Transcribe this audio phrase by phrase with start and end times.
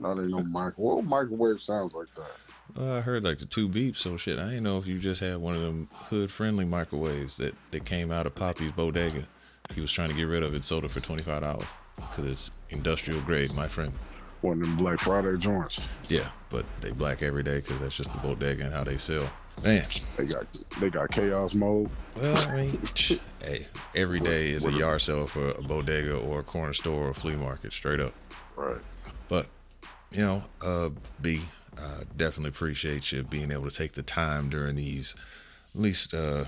[0.00, 0.96] Not ain't no microwave.
[0.96, 2.80] What microwave sounds like that?
[2.80, 4.38] Uh, I heard like the two beeps, so shit.
[4.38, 7.84] I didn't know if you just had one of them hood friendly microwaves that, that
[7.84, 9.26] came out of Poppy's bodega.
[9.74, 12.26] He was trying to get rid of it, sold it for twenty five dollars because
[12.26, 13.92] it's industrial grade, my friend.
[14.42, 15.80] One of them Black Friday joints.
[16.08, 19.28] Yeah, but they black every day because that's just the bodega and how they sell.
[19.64, 19.82] Man,
[20.16, 20.46] They got
[20.80, 21.88] they got chaos mode.
[22.14, 22.78] well, I mean,
[23.42, 27.10] hey, every day is a yard sale for a bodega or a corner store or
[27.10, 28.12] a flea market, straight up.
[28.54, 28.76] Right.
[29.30, 29.46] But
[30.16, 30.88] you know, uh,
[31.20, 31.42] B,
[31.78, 35.14] uh, definitely appreciate you being able to take the time during these,
[35.74, 36.46] at least uh,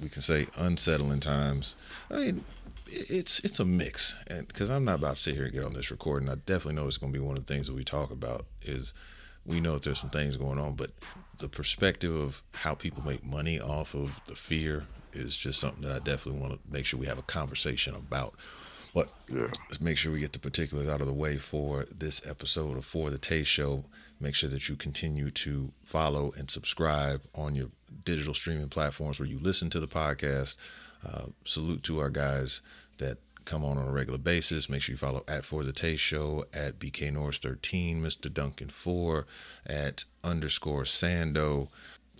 [0.00, 1.74] we can say unsettling times.
[2.12, 2.44] I mean,
[2.86, 5.74] it's it's a mix, and because I'm not about to sit here and get on
[5.74, 7.84] this recording, I definitely know it's going to be one of the things that we
[7.84, 8.94] talk about is
[9.44, 10.90] we know that there's some things going on, but
[11.38, 15.92] the perspective of how people make money off of the fear is just something that
[15.92, 18.34] I definitely want to make sure we have a conversation about.
[18.94, 19.48] But Yeah.
[19.68, 22.84] let's make sure we get the particulars out of the way for this episode of
[22.84, 23.84] For the Taste Show.
[24.20, 27.68] Make sure that you continue to follow and subscribe on your
[28.04, 30.56] digital streaming platforms where you listen to the podcast.
[31.06, 32.60] Uh, salute to our guys
[32.98, 34.68] that come on on a regular basis.
[34.68, 38.32] Make sure you follow at For the Taste Show, at BK Norris 13, Mr.
[38.32, 39.26] Duncan 4,
[39.66, 41.68] at underscore Sando.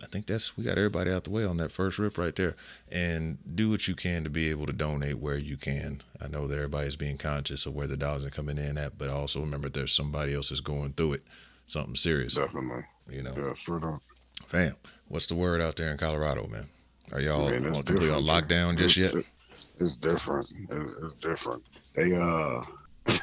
[0.01, 2.55] I think that's we got everybody out the way on that first rip right there.
[2.91, 6.01] And do what you can to be able to donate where you can.
[6.21, 9.09] I know that everybody's being conscious of where the dollars are coming in at, but
[9.09, 11.23] also remember there's somebody else is going through it,
[11.67, 12.35] something serious.
[12.35, 12.83] Definitely.
[13.11, 14.01] You know, Yeah, straight up.
[14.45, 14.75] fam.
[15.07, 16.67] What's the word out there in Colorado, man?
[17.11, 19.13] Are y'all Man, on, completely on lockdown just yet?
[19.15, 19.33] It's-
[19.79, 20.47] It's different.
[20.69, 21.63] It's, it's different.
[21.95, 22.61] They uh,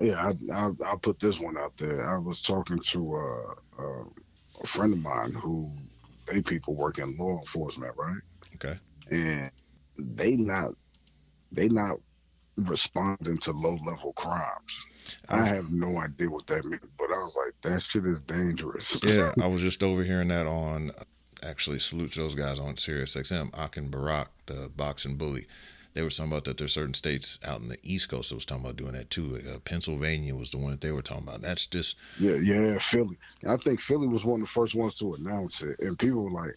[0.00, 0.28] yeah.
[0.28, 2.08] I, I I put this one out there.
[2.08, 4.04] I was talking to uh, uh,
[4.62, 5.70] a friend of mine who
[6.26, 8.20] they people work in law enforcement, right?
[8.54, 8.78] Okay.
[9.10, 9.50] And
[9.98, 10.72] they not
[11.52, 11.98] they not
[12.56, 14.86] responding to low level crimes.
[15.28, 15.44] I ah.
[15.44, 19.00] have no idea what that means, but I was like, that shit is dangerous.
[19.04, 20.92] yeah, I was just overhearing that on.
[21.42, 23.48] Actually, salute to those guys on Sirius XM.
[23.58, 25.46] Akin Barak, the boxing bully.
[25.94, 28.44] They were talking about that there's certain states out in the East Coast that was
[28.44, 29.40] talking about doing that too.
[29.48, 31.42] Uh, Pennsylvania was the one that they were talking about.
[31.42, 33.18] That's just Yeah, yeah, Philly.
[33.46, 36.30] I think Philly was one of the first ones to announce it, and people were
[36.30, 36.56] like,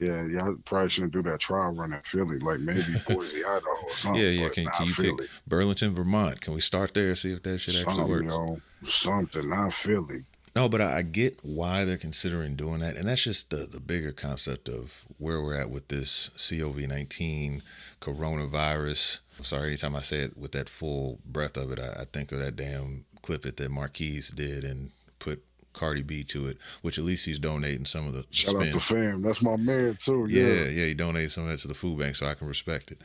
[0.00, 3.90] "Yeah, y'all probably shouldn't do that trial run in Philly, like maybe Boise, Idaho, or
[3.90, 4.48] something." yeah, yeah.
[4.48, 5.16] Can, can you Philly.
[5.18, 6.40] pick Burlington, Vermont?
[6.40, 8.34] Can we start there and see if that shit actually something, works?
[8.34, 10.24] yo, something, not Philly.
[10.56, 13.80] No, but I I get why they're considering doing that, and that's just the the
[13.80, 17.62] bigger concept of where we're at with this COVID nineteen
[18.00, 19.20] coronavirus.
[19.38, 22.30] I'm sorry, anytime I say it with that full breath of it, I, I think
[22.30, 26.98] of that damn clip that that Marquise did and put Cardi B to it, which
[26.98, 29.22] at least he's donating some of the Shout out to fam.
[29.22, 30.26] That's my man too.
[30.28, 32.46] Yeah, Yeah, yeah, he donated some of that to the food bank, so I can
[32.46, 33.00] respect it.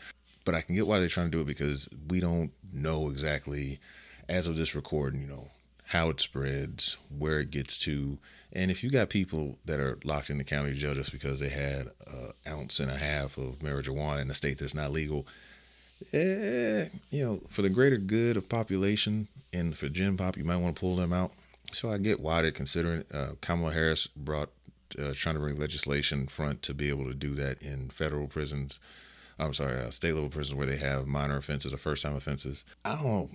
[0.46, 3.80] But I can get why they're trying to do it because we don't know exactly,
[4.28, 5.48] as of this recording, you know,
[5.90, 8.18] how it spreads, where it gets to,
[8.54, 11.50] and if you got people that are locked in the county jail just because they
[11.50, 15.26] had an ounce and a half of marijuana in a state that's not legal,
[16.14, 20.58] eh, you know, for the greater good of population and for Gen Pop, you might
[20.58, 21.32] want to pull them out.
[21.72, 23.04] So I get why they're considering.
[23.14, 24.50] Uh, Kamala Harris brought
[24.98, 28.80] uh, trying to bring legislation front to be able to do that in federal prisons.
[29.38, 32.66] I'm sorry, uh, state level prisons where they have minor offenses or first time offenses.
[32.84, 33.30] I don't know.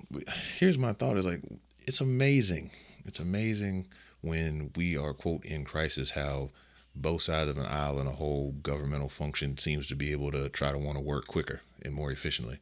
[0.59, 1.41] Here's my thought: is like
[1.87, 2.71] it's amazing.
[3.05, 3.87] It's amazing
[4.21, 6.51] when we are quote in crisis how
[6.97, 10.49] both sides of an aisle and a whole governmental function seems to be able to
[10.49, 12.59] try to want to work quicker and more efficiently.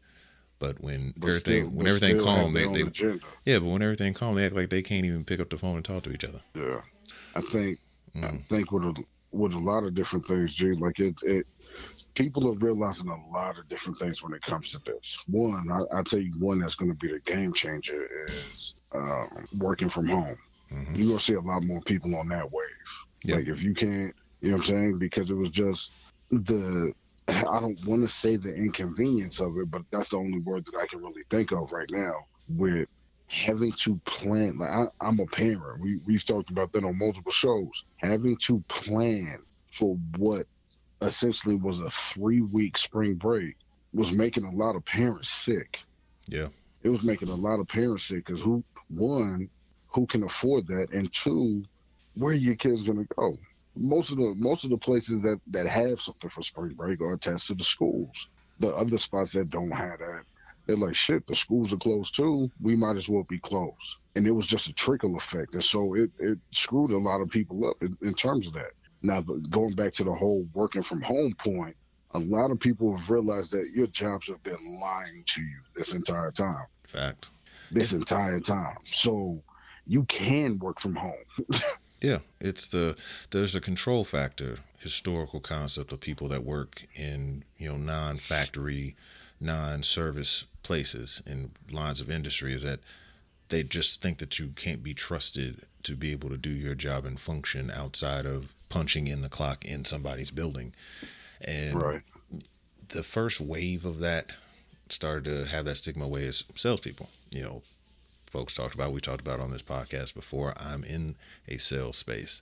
[0.59, 3.21] But when But everything still- when everything calm, they, they agenda.
[3.45, 5.77] yeah, but when everything calm, they act like they can't even pick up the phone
[5.77, 6.41] and talk to each other.
[6.55, 6.81] Yeah,
[7.35, 7.79] I think
[8.15, 8.45] I Mm.
[8.49, 10.73] think with a with a lot of different things, G.
[10.73, 11.47] Like it, it
[12.15, 15.19] people are realizing a lot of different things when it comes to this.
[15.29, 19.45] One, I, I tell you, one that's going to be the game changer is um,
[19.59, 20.37] working from home.
[20.71, 20.97] Mhm.
[20.97, 22.67] You're gonna see a lot more people on that wave.
[23.25, 23.37] Yeah.
[23.37, 24.99] Like if you can't, you know what I'm saying?
[24.99, 25.91] Because it was just
[26.31, 26.93] the.
[27.29, 30.79] I don't want to say the inconvenience of it, but that's the only word that
[30.79, 32.15] I can really think of right now.
[32.49, 32.89] With
[33.33, 35.81] having to plan, like I, I'm a parent.
[35.81, 37.85] We we've talked about that on multiple shows.
[37.97, 39.39] Having to plan
[39.71, 40.47] for what
[41.01, 43.57] essentially was a three week spring break
[43.95, 45.81] was making a lot of parents sick.
[46.29, 46.49] Yeah.
[46.83, 49.49] It was making a lot of parents sick because who one,
[49.89, 51.65] who can afford that, and two,
[52.15, 53.37] where are your kids gonna go?
[53.75, 57.15] Most of the most of the places that that have something for spring break are
[57.15, 58.29] attached to the schools.
[58.59, 60.25] The other spots that don't have that,
[60.67, 62.49] they're like, shit, the schools are closed too.
[62.61, 63.97] We might as well be closed.
[64.15, 67.31] And it was just a trickle effect, and so it it screwed a lot of
[67.31, 68.73] people up in, in terms of that.
[69.03, 71.77] Now, going back to the whole working from home point,
[72.13, 75.95] a lot of people have realized that your jobs have been lying to you this
[75.95, 77.31] entire time Fact.
[77.71, 78.77] this entire time.
[78.85, 79.43] So
[79.87, 81.25] you can work from home.
[82.03, 82.97] yeah, it's the
[83.31, 88.95] there's a control factor, historical concept of people that work in you know non-factory,
[89.41, 92.81] non-service places in lines of industry is that
[93.49, 97.05] they just think that you can't be trusted to be able to do your job
[97.05, 100.73] and function outside of punching in the clock in somebody's building.
[101.41, 102.03] And right.
[102.89, 104.37] the first wave of that
[104.89, 107.09] started to have that stigma away as salespeople.
[107.31, 107.63] You know,
[108.27, 110.55] folks talked about, we talked about on this podcast before.
[110.57, 111.17] I'm in
[111.49, 112.41] a sales space.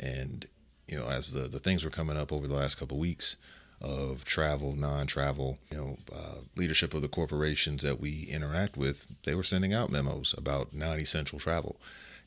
[0.00, 0.46] And,
[0.88, 3.36] you know, as the, the things were coming up over the last couple of weeks
[3.80, 9.06] of travel, non travel, you know, uh, leadership of the corporations that we interact with,
[9.24, 11.80] they were sending out memos about non essential travel.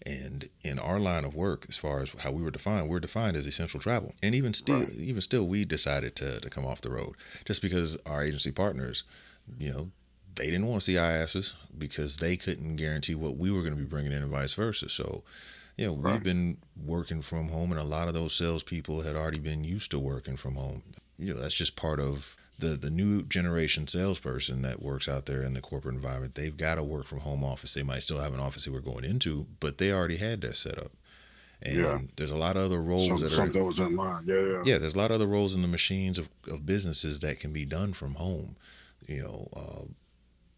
[0.03, 3.37] And in our line of work, as far as how we were defined, we're defined
[3.37, 4.15] as essential travel.
[4.23, 4.95] And even still, right.
[4.95, 7.13] even still, we decided to, to come off the road
[7.45, 9.03] just because our agency partners,
[9.59, 9.91] you know,
[10.35, 13.79] they didn't want to see asses because they couldn't guarantee what we were going to
[13.79, 14.89] be bringing in and vice versa.
[14.89, 15.23] So,
[15.77, 16.13] you know, right.
[16.13, 19.91] we've been working from home, and a lot of those salespeople had already been used
[19.91, 20.83] to working from home.
[21.21, 25.43] You know, that's just part of the the new generation salesperson that works out there
[25.43, 26.35] in the corporate environment.
[26.35, 27.73] They've got to work from home office.
[27.73, 30.55] They might still have an office they were going into, but they already had that
[30.55, 30.91] set up.
[31.63, 31.99] And yeah.
[32.15, 34.23] there's a lot of other roles Some, that are something was in line.
[34.25, 34.61] Yeah, yeah.
[34.65, 37.53] Yeah, there's a lot of other roles in the machines of, of businesses that can
[37.53, 38.55] be done from home.
[39.07, 39.85] You know, uh,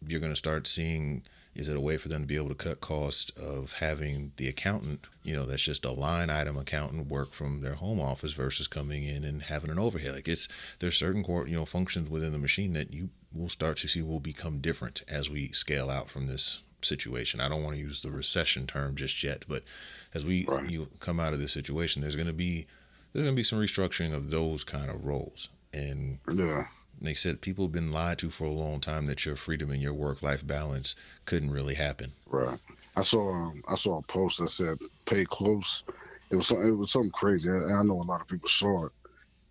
[0.06, 1.22] you're going to start seeing
[1.54, 4.48] is it a way for them to be able to cut costs of having the
[4.48, 8.68] accountant you know that's just a line item accountant work from their home office versus
[8.68, 10.14] coming in and having an overhead?
[10.14, 10.48] Like it's
[10.78, 14.02] there's certain core you know functions within the machine that you will start to see
[14.02, 17.40] will become different as we scale out from this situation.
[17.40, 19.64] I don't want to use the recession term just yet but
[20.12, 20.68] as we right.
[20.68, 22.66] you come out of this situation there's going to be
[23.12, 26.66] there's going to be some restructuring of those kind of roles and yeah
[27.00, 29.82] they said people have been lied to for a long time that your freedom and
[29.82, 30.94] your work life balance
[31.24, 32.12] couldn't really happen.
[32.26, 32.58] Right.
[32.96, 35.82] I saw um, I saw a post that said pay close.
[36.30, 37.50] It was it was something crazy.
[37.50, 38.92] I, I know a lot of people saw it.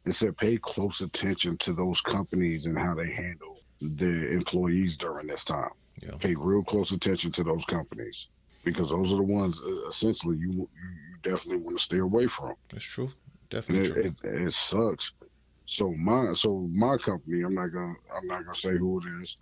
[0.05, 5.27] It said pay close attention to those companies and how they handle their employees during
[5.27, 5.71] this time.
[6.01, 6.15] Yeah.
[6.19, 8.29] Pay real close attention to those companies
[8.63, 10.69] because those are the ones uh, essentially you you
[11.21, 12.55] definitely want to stay away from.
[12.69, 13.11] That's true.
[13.49, 14.31] Definitely it, true.
[14.31, 15.11] It, it sucks
[15.65, 19.37] so my so my company, I'm not gonna I'm not gonna say who it is.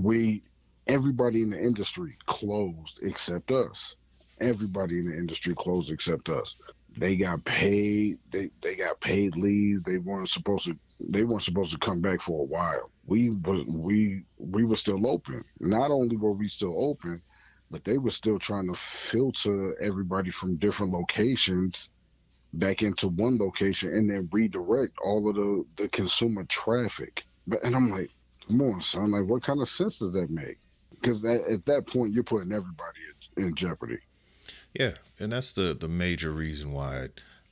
[0.00, 0.44] We
[0.86, 3.96] everybody in the industry closed except us.
[4.40, 6.56] Everybody in the industry closed except us.
[6.98, 8.18] They got paid.
[8.32, 9.84] They they got paid leave.
[9.84, 10.78] They weren't supposed to.
[11.08, 12.90] They weren't supposed to come back for a while.
[13.06, 15.44] We but we we were still open.
[15.60, 17.22] Not only were we still open,
[17.70, 21.88] but they were still trying to filter everybody from different locations
[22.54, 27.24] back into one location and then redirect all of the, the consumer traffic.
[27.46, 28.10] But and I'm like,
[28.48, 30.58] come on, son, like what kind of sense does that make?
[30.90, 32.98] Because at, at that point, you're putting everybody
[33.36, 33.98] in, jeopardy.
[34.78, 37.08] Yeah, and that's the the major reason why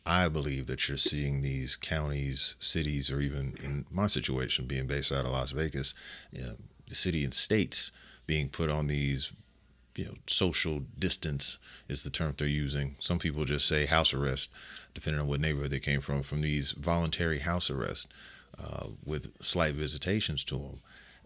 [0.06, 5.12] I believe that you're seeing these counties, cities, or even in my situation, being based
[5.12, 5.94] out of Las Vegas,
[6.32, 6.54] you know,
[6.88, 7.90] the city and states
[8.26, 9.32] being put on these
[9.96, 11.58] you know social distance
[11.88, 12.96] is the term they're using.
[13.00, 14.50] Some people just say house arrest,
[14.94, 16.22] depending on what neighborhood they came from.
[16.22, 18.06] From these voluntary house arrests
[18.58, 20.80] uh, with slight visitations to them,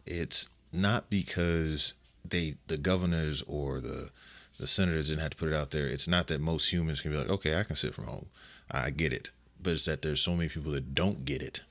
[0.06, 1.94] it's not because
[2.24, 4.10] they the governors or the
[4.58, 5.86] the senators didn't have to put it out there.
[5.86, 8.26] It's not that most humans can be like, okay, I can sit from home,
[8.70, 9.30] I get it,
[9.60, 11.62] but it's that there's so many people that don't get it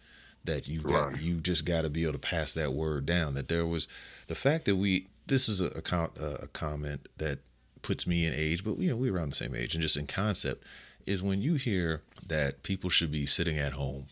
[0.45, 3.33] that you got you just got to be able to pass that word down.
[3.33, 3.87] That there was
[4.27, 7.39] the fact that we this is a, a, a comment that
[7.81, 10.07] puts me in age, but you know we're around the same age, and just in
[10.07, 10.63] concept
[11.05, 14.05] is when you hear that people should be sitting at home.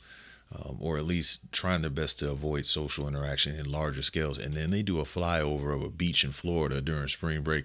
[0.53, 4.37] Um, or at least trying their best to avoid social interaction in larger scales.
[4.37, 7.63] And then they do a flyover of a beach in Florida during spring break,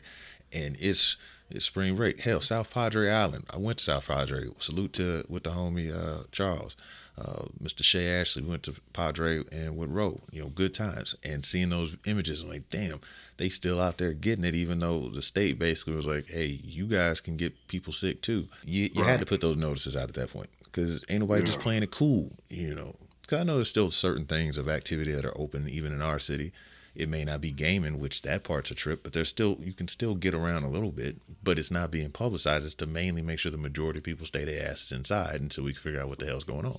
[0.53, 1.17] and it's
[1.51, 2.21] it's spring break.
[2.21, 3.47] Hell, South Padre Island.
[3.53, 4.45] I went to South Padre.
[4.61, 6.77] Salute to with the homie uh, Charles
[7.19, 7.83] uh, Mr.
[7.83, 8.43] Shay Ashley.
[8.43, 10.21] We went to Padre and Wood Road.
[10.33, 11.17] You know, good times.
[11.25, 13.01] And seeing those images, I'm like, damn,
[13.39, 16.87] they still out there getting it, even though the state basically was like, hey, you
[16.87, 18.49] guys can get people sick too.
[18.65, 19.11] You, you right.
[19.11, 21.47] had to put those notices out at that point because ain't nobody yeah.
[21.47, 22.95] just playing it cool, you know.
[23.23, 26.19] Because I know there's still certain things of activity that are open even in our
[26.19, 26.53] city.
[26.95, 29.89] It may not be gaming, which that part's a trip, but there's still you can
[29.89, 32.65] still get around a little bit, but it's not being publicized.
[32.65, 35.73] It's to mainly make sure the majority of people stay their asses inside until we
[35.73, 36.79] can figure out what the hell's going on.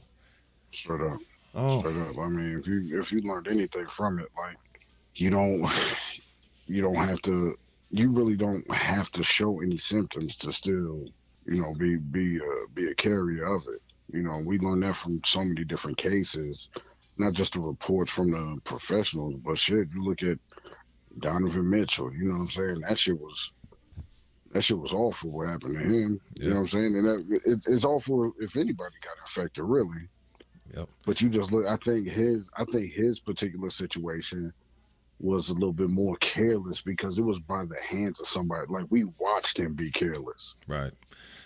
[0.72, 1.20] Straight up.
[1.56, 1.80] Oh.
[1.80, 2.18] Straight up.
[2.18, 4.58] I mean, if you if you learned anything from it, like
[5.16, 5.70] you don't
[6.68, 7.58] you don't have to
[7.90, 11.06] you really don't have to show any symptoms to still
[11.46, 13.82] you know be be a, be a carrier of it.
[14.12, 16.70] You know, we learned that from so many different cases,
[17.18, 19.90] not just the reports from the professionals, but shit.
[19.94, 20.38] You look at
[21.20, 22.14] Donovan Mitchell.
[22.14, 22.82] You know what I'm saying?
[22.82, 23.52] That shit was
[24.54, 25.32] that shit was awful.
[25.32, 26.22] What happened to him?
[26.38, 26.44] Yeah.
[26.44, 26.96] You know what I'm saying?
[26.96, 30.08] And that, it, it's awful if anybody got infected, really.
[30.76, 30.90] Yep.
[31.06, 31.66] But you just look.
[31.66, 32.48] I think his.
[32.56, 34.54] I think his particular situation
[35.20, 38.66] was a little bit more careless because it was by the hands of somebody.
[38.70, 40.54] Like we watched him be careless.
[40.68, 40.92] Right.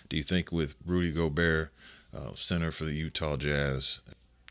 [0.08, 1.72] Do you think with Rudy Gobert,
[2.14, 4.00] uh, center for the Utah Jazz,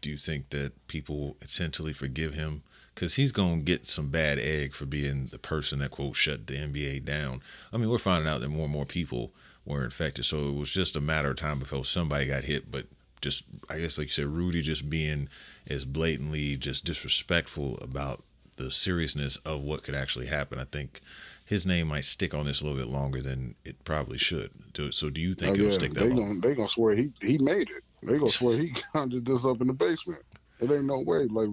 [0.02, 2.64] do you think that people essentially forgive him?
[2.94, 6.48] Because he's going to get some bad egg for being the person that, quote, shut
[6.48, 7.42] the NBA down.
[7.72, 9.32] I mean, we're finding out that more and more people
[9.66, 10.26] were infected.
[10.26, 12.72] So it was just a matter of time before somebody got hit.
[12.72, 12.88] But
[13.22, 15.30] just, I guess, like you said, Rudy just being
[15.68, 18.22] as blatantly just disrespectful about
[18.58, 20.60] the seriousness of what could actually happen.
[20.60, 21.02] I think
[21.46, 24.52] his name might stick on this a little bit longer than it probably should.
[24.92, 26.40] So do you think Oh, it'll yeah, stick that they long?
[26.40, 27.84] gonna they gonna swear he he made it.
[28.04, 30.24] They gonna swear he conjured this up in the basement.
[30.60, 31.26] It ain't no way.
[31.28, 31.50] Like,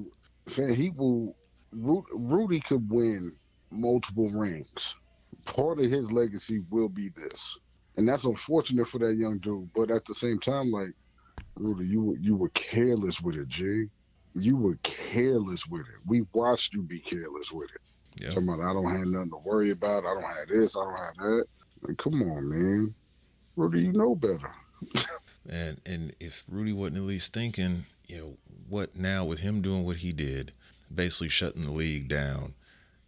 [0.48, 1.37] fan, he will.
[1.72, 3.32] Rudy could win
[3.70, 4.94] multiple rings.
[5.44, 7.58] Part of his legacy will be this,
[7.96, 9.70] and that's unfortunate for that young dude.
[9.75, 10.90] But at the same time, like
[11.59, 13.87] Rudy, you were you were careless with it, G.
[14.35, 15.97] You were careless with it.
[16.07, 17.81] We watched you be careless with it.
[18.23, 18.31] Yeah.
[18.31, 20.05] Talking about I don't have nothing to worry about.
[20.05, 20.77] I don't have this.
[20.77, 21.45] I don't have that.
[21.83, 22.95] Like, come on, man.
[23.57, 24.50] Rudy, you know better.
[25.50, 28.37] And and if Rudy wasn't at least thinking, you know,
[28.69, 30.53] what now with him doing what he did,
[30.95, 32.53] basically shutting the league down,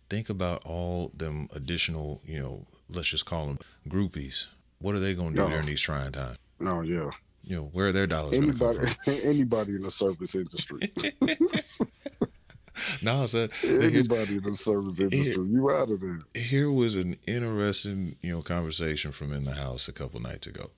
[0.08, 3.58] think about all them additional, you know, let's just call them
[3.90, 4.46] groupies.
[4.80, 5.48] What are they going to do No.
[5.50, 6.38] during these trying times?
[6.58, 7.10] No, yeah.
[7.50, 8.86] You know, where are their dollars Anybody,
[9.24, 10.92] anybody in the service industry,
[13.02, 16.20] No, so here's- anybody in the service industry, you out of there.
[16.34, 20.70] here was an interesting, you know, conversation from in the house a couple nights ago,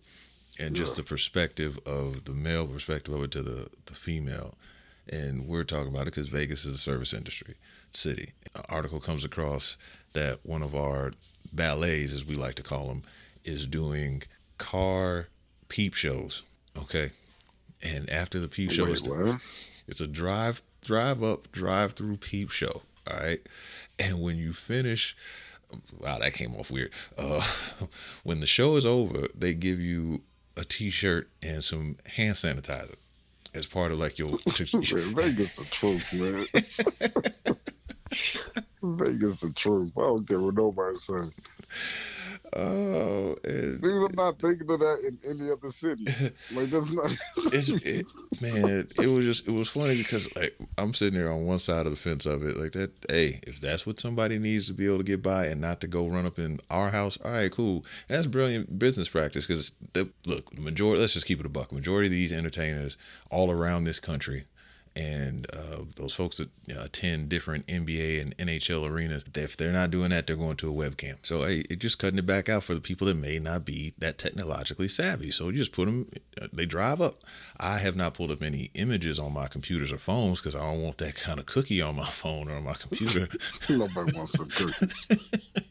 [0.58, 0.96] and just Yeah.
[0.96, 4.54] the perspective of the male perspective of it to the the female,
[5.06, 7.54] and we're talking about it because Vegas is a service industry
[7.90, 8.32] city.
[8.56, 9.76] An article comes across
[10.14, 11.12] that one of our
[11.52, 13.02] ballets, as we like to call them,
[13.44, 14.22] is doing
[14.56, 15.28] car
[15.68, 16.42] peep shows.
[16.78, 17.10] Okay,
[17.82, 19.40] and after the peep show Wait, is what?
[19.86, 22.82] it's a drive drive up, drive through peep show.
[23.10, 23.40] All right.
[23.98, 25.16] And when you finish
[26.00, 26.92] wow, that came off weird.
[27.16, 27.42] Uh
[28.22, 30.22] when the show is over, they give you
[30.56, 32.94] a t shirt and some hand sanitizer
[33.54, 34.38] as part of like your Man,
[35.14, 36.46] Vegas the truth, man.
[38.98, 39.92] Vegas the truth.
[39.96, 41.32] I don't care what nobody says.
[42.54, 46.04] Oh and Niggas are not thinking of that in any other city.
[46.52, 47.16] Like that's not.
[47.52, 48.06] it's it,
[48.40, 51.86] man, it was just it was funny because like I'm sitting there on one side
[51.86, 52.90] of the fence of it, like that.
[53.08, 55.86] Hey, if that's what somebody needs to be able to get by and not to
[55.86, 57.86] go run up in our house, all right, cool.
[58.08, 59.72] And that's brilliant business practice because
[60.26, 61.00] look, the majority.
[61.00, 61.72] Let's just keep it a buck.
[61.72, 62.96] Majority of these entertainers
[63.30, 64.44] all around this country.
[64.94, 69.72] And uh, those folks that you know, attend different NBA and NHL arenas, if they're
[69.72, 71.16] not doing that, they're going to a webcam.
[71.22, 73.94] So hey, it just cutting it back out for the people that may not be
[73.98, 75.30] that technologically savvy.
[75.30, 76.06] So you just put them,
[76.52, 77.22] they drive up.
[77.58, 80.82] I have not pulled up any images on my computers or phones because I don't
[80.82, 83.28] want that kind of cookie on my phone or on my computer.
[83.70, 85.18] Nobody wants to cook.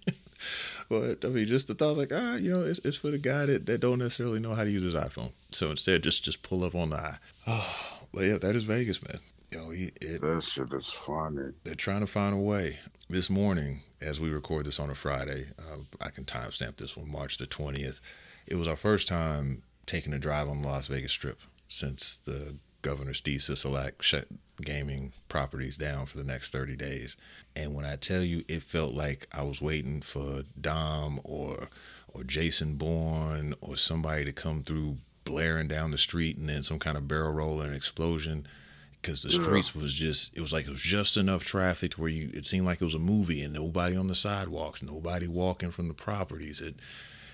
[0.89, 3.45] but I mean, just the thought, like, ah, you know, it's, it's for the guy
[3.45, 5.31] that, that don't necessarily know how to use his iPhone.
[5.51, 7.17] So instead, just just pull up on the eye.
[7.47, 9.19] Oh, but yeah, that is Vegas, man.
[9.51, 11.51] You know, he, it, That shit is funny.
[11.63, 12.77] they're trying to find a way.
[13.09, 17.11] This morning, as we record this on a Friday, uh, I can timestamp this one,
[17.11, 17.99] March the 20th.
[18.47, 22.55] It was our first time taking a drive on the Las Vegas Strip since the
[22.81, 24.27] Governor Steve Sisolak shut
[24.61, 27.17] gaming properties down for the next 30 days.
[27.55, 31.67] And when I tell you, it felt like I was waiting for Dom or
[32.13, 36.79] or Jason Bourne or somebody to come through blaring down the street and then some
[36.79, 38.47] kind of barrel roll and explosion
[39.01, 42.09] because the streets was just it was like it was just enough traffic to where
[42.09, 45.71] you it seemed like it was a movie and nobody on the sidewalks nobody walking
[45.71, 46.61] from the properties.
[46.61, 46.75] It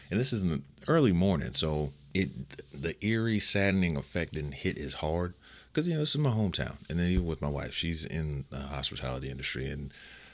[0.09, 2.29] and this is in the early morning so it
[2.71, 5.33] the eerie saddening effect didn't hit as hard
[5.71, 6.77] because you know this is my hometown.
[6.89, 9.91] And then even with my wife she's in the hospitality industry and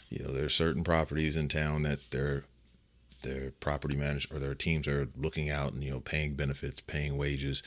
[0.10, 2.44] you know there are certain properties in town that their
[3.24, 7.18] their property manager or their teams are looking out and you know paying benefits paying
[7.18, 7.64] wages.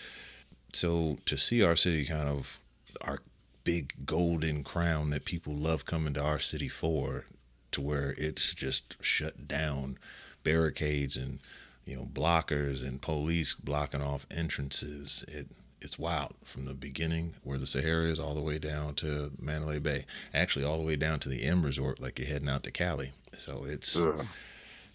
[0.73, 2.61] So to see our city kind of
[3.03, 3.19] our
[3.65, 7.25] big golden crown that people love coming to our city for
[7.73, 9.99] to where it's just shut down
[10.45, 11.41] barricades and
[11.85, 15.49] you know blockers and police blocking off entrances it
[15.81, 16.35] it's wild.
[16.45, 20.65] From the beginning where the Sahara is all the way down to Mandalay Bay actually
[20.65, 23.13] all the way down to the M Resort like you're heading out to Cali.
[23.37, 23.97] So it's.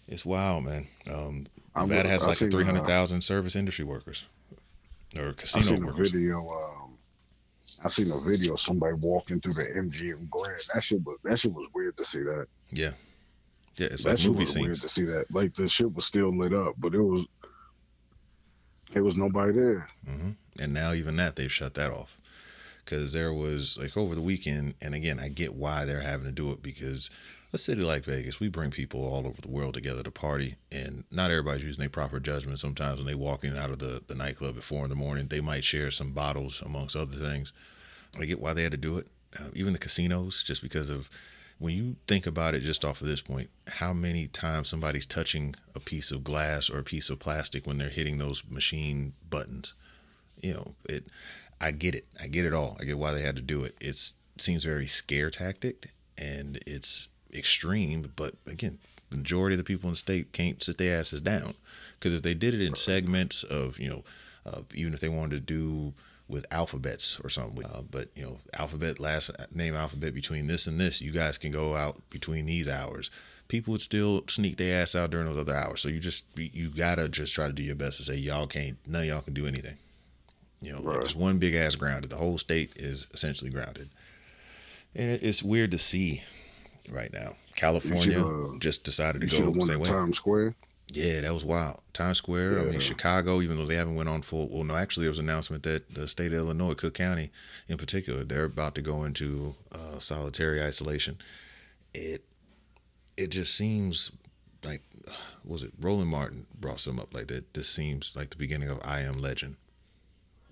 [0.08, 4.26] It's wild man um I'm Nevada has like uh, 300,000 service industry workers
[5.18, 6.50] or casino I seen a workers video.
[6.50, 6.98] Um,
[7.84, 10.58] I seen a video of somebody walking through the MGM Grand.
[10.74, 12.46] That shit was that shit was weird to see that.
[12.70, 12.92] Yeah.
[13.76, 15.32] Yeah, it's that like shit movie was weird to see that.
[15.32, 17.24] Like the shit was still lit up, but it was
[18.94, 19.88] it was nobody there.
[20.06, 20.30] hmm
[20.60, 22.16] And now even that they've shut that off
[22.84, 24.74] because there was like over the weekend.
[24.82, 27.08] And again, I get why they're having to do it because
[27.52, 31.04] a city like Vegas, we bring people all over the world together to party, and
[31.12, 32.58] not everybody's using their proper judgment.
[32.58, 35.26] Sometimes when they walk in out of the, the nightclub at four in the morning,
[35.26, 37.52] they might share some bottles amongst other things.
[38.18, 39.08] I get why they had to do it.
[39.38, 41.10] Uh, even the casinos, just because of
[41.58, 45.54] when you think about it, just off of this point, how many times somebody's touching
[45.74, 49.74] a piece of glass or a piece of plastic when they're hitting those machine buttons.
[50.40, 51.06] You know, it.
[51.60, 52.06] I get it.
[52.20, 52.76] I get it all.
[52.80, 53.76] I get why they had to do it.
[53.80, 53.96] It
[54.38, 58.12] seems very scare tactic, and it's extreme.
[58.16, 58.78] But again,
[59.10, 61.54] the majority of the people in the state can't sit their asses down
[61.98, 64.04] because if they did it in segments of you know,
[64.46, 65.94] uh, even if they wanted to do
[66.28, 67.64] with alphabets or something.
[67.64, 71.52] Uh, but you know, alphabet last name alphabet between this and this, you guys can
[71.52, 73.10] go out between these hours.
[73.48, 75.82] People would still sneak their ass out during those other hours.
[75.82, 78.78] So you just you gotta just try to do your best to say y'all can't,
[78.86, 79.76] none of y'all can do anything.
[80.62, 81.02] You know, Right.
[81.02, 82.10] just one big ass grounded.
[82.10, 83.90] The whole state is essentially grounded,
[84.94, 86.22] and it's weird to see
[86.90, 87.34] right now.
[87.54, 89.88] California uh, just decided to go won same way.
[89.88, 90.54] Times Square.
[90.92, 91.80] Yeah, that was wild.
[91.92, 92.58] Times Square.
[92.60, 93.40] I mean, Chicago.
[93.40, 94.48] Even though they haven't went on full.
[94.48, 97.30] Well, no, actually, there was an announcement that the state of Illinois, Cook County,
[97.68, 101.18] in particular, they're about to go into uh, solitary isolation.
[101.94, 102.24] It
[103.16, 104.12] it just seems
[104.64, 105.12] like uh,
[105.44, 107.54] was it Roland Martin brought some up like that.
[107.54, 109.56] This seems like the beginning of I Am Legend.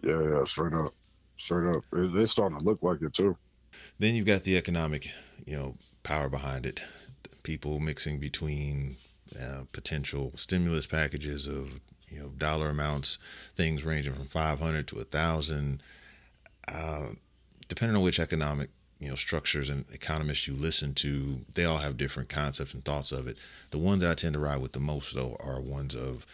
[0.02, 0.94] Yeah, yeah, straight up,
[1.36, 1.82] straight up.
[1.92, 3.36] It, it's starting to look like it too.
[3.98, 5.08] Then you've got the economic,
[5.46, 6.82] you know, power behind it.
[7.42, 8.96] People mixing between
[9.40, 13.18] uh, potential stimulus packages of you know dollar amounts,
[13.54, 15.82] things ranging from five hundred to a thousand,
[16.68, 17.08] uh,
[17.68, 21.38] depending on which economic you know structures and economists you listen to.
[21.54, 23.38] They all have different concepts and thoughts of it.
[23.70, 26.26] The ones that I tend to ride with the most though are ones of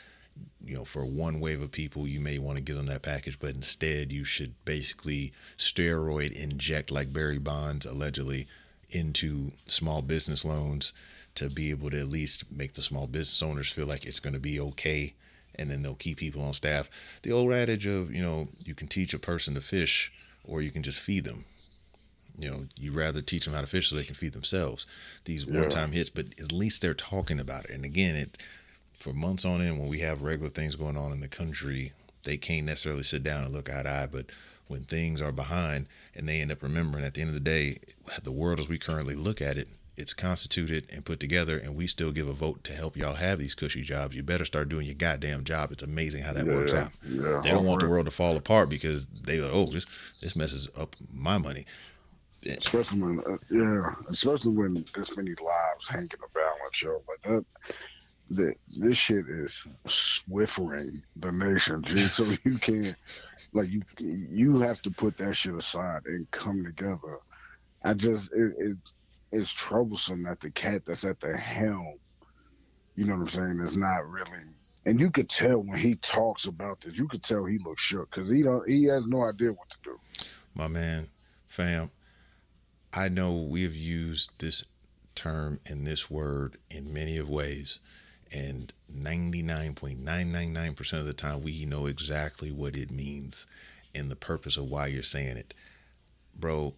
[0.64, 3.38] you know, for one wave of people, you may want to give them that package,
[3.38, 8.46] but instead you should basically steroid inject, like Barry Bonds allegedly,
[8.90, 10.92] into small business loans
[11.34, 14.34] to be able to at least make the small business owners feel like it's going
[14.34, 15.14] to be okay.
[15.58, 16.90] And then they'll keep people on staff.
[17.22, 20.12] The old adage of, you know, you can teach a person to fish
[20.44, 21.44] or you can just feed them.
[22.38, 24.84] You know, you rather teach them how to fish so they can feed themselves.
[25.24, 25.60] These Yeah.
[25.60, 27.70] one time hits, but at least they're talking about it.
[27.70, 28.38] And again, it
[28.98, 31.92] for months on end when we have regular things going on in the country,
[32.24, 34.08] they can't necessarily sit down and look eye to eye.
[34.10, 34.26] But
[34.68, 37.78] when things are behind and they end up remembering at the end of the day,
[38.22, 41.86] the world as we currently look at it, it's constituted and put together, and we
[41.86, 44.14] still give a vote to help y'all have these cushy jobs.
[44.14, 45.72] You better start doing your goddamn job.
[45.72, 46.90] It's amazing how that yeah, works out.
[47.08, 50.36] Yeah, They don't want the world to fall apart because they go, oh, this this
[50.36, 51.64] messes up my money.
[52.46, 57.02] especially when uh, yeah, especially when this many lives hang in the balance, yo.
[57.08, 57.44] Like that,
[58.30, 61.96] that this shit is swiffering the nation, G.
[62.04, 62.94] So you can't,
[63.52, 67.16] like, you you have to put that shit aside and come together.
[67.82, 68.76] I just it, it
[69.32, 71.98] it's troublesome that the cat that's at the helm,
[72.94, 74.30] you know what I'm saying, is not really.
[74.84, 78.10] And you could tell when he talks about this, you could tell he looks shook
[78.10, 79.98] because he don't he has no idea what to do.
[80.54, 81.08] my man,
[81.48, 81.90] fam,
[82.92, 84.64] I know we have used this
[85.14, 87.78] term and this word in many of ways,
[88.36, 93.46] and 99.999% of the time we know exactly what it means
[93.94, 95.54] and the purpose of why you're saying it.
[96.38, 96.74] Bro,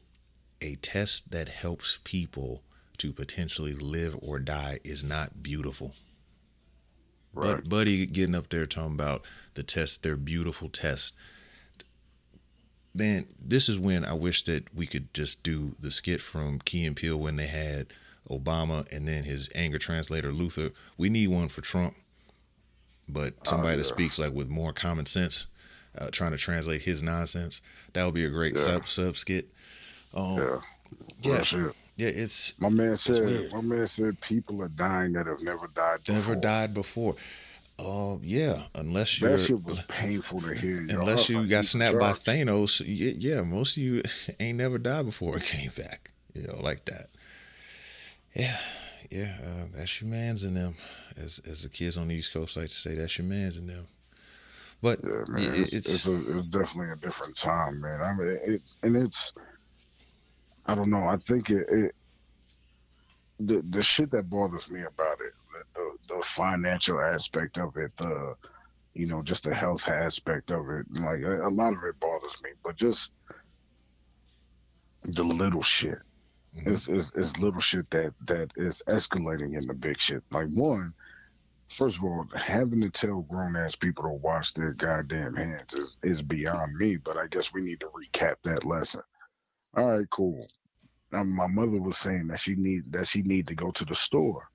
[0.61, 2.63] a test that helps people
[2.99, 5.95] to potentially live or die is not beautiful.
[7.33, 7.57] Right.
[7.57, 11.15] But Buddy getting up there talking about the test, their beautiful test.
[12.95, 16.87] Man, this is when I wish that we could just do the skit from Key
[16.87, 17.89] and Peele when they had
[18.31, 20.71] Obama and then his anger translator Luther.
[20.97, 21.95] We need one for Trump,
[23.09, 23.93] but somebody that yeah.
[23.93, 25.47] speaks like with more common sense,
[25.99, 27.61] uh, trying to translate his nonsense.
[27.95, 28.63] That would be a great Yeah.
[28.63, 29.49] sub sub skit.
[30.15, 30.61] Um, Yeah.
[31.23, 31.75] yeah, shit.
[31.97, 33.53] yeah, it's My man said, weird.
[33.53, 36.03] my man said, people are dying that have never died.
[36.05, 36.15] Before.
[36.15, 37.17] never died before.
[37.81, 40.85] Oh yeah, unless you're That shit was painful to hear.
[40.91, 42.11] Unless you got snapped by.
[42.13, 44.03] Thanos, yeah, most of you
[44.41, 47.11] ain't never died before it came back, you know, like that.
[48.39, 48.57] Yeah,
[49.11, 50.75] yeah, uh, that's your man's in them,
[51.17, 53.67] as as the kids on the East Coast like to say, that's your man's in
[53.67, 53.89] them.
[54.81, 58.01] But Yeah, man, it's, it's, it's, a, it's definitely a different time, man.
[58.01, 59.33] I mean, it's and it's,
[60.67, 61.01] I don't know.
[61.01, 61.95] I think it, it
[63.41, 65.33] the the shit that bothers me about it,
[65.75, 68.37] the, the, the financial aspect of it, the
[68.95, 72.41] you know, just the health aspect of it, like a, a lot of it bothers
[72.43, 72.51] me.
[72.63, 73.11] But just
[75.05, 75.99] the little shit,
[76.57, 76.73] Mm-hmm.
[76.73, 80.23] It's, it's, it's little shit that that is escalating in the big shit.
[80.31, 80.95] Like one,
[81.69, 85.97] first of all, having to tell grown ass people to wash their goddamn hands is,
[86.03, 86.97] is beyond me.
[86.97, 89.03] But I guess we need to recap that lesson.
[89.77, 90.47] All right, cool.
[91.13, 93.95] Now, my mother was saying that she need that she need to go to the
[93.95, 94.49] store.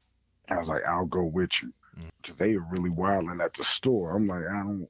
[0.49, 1.73] I was like, I'll go with you
[2.21, 4.15] because they are really wilding at the store.
[4.15, 4.87] I'm like, I don't.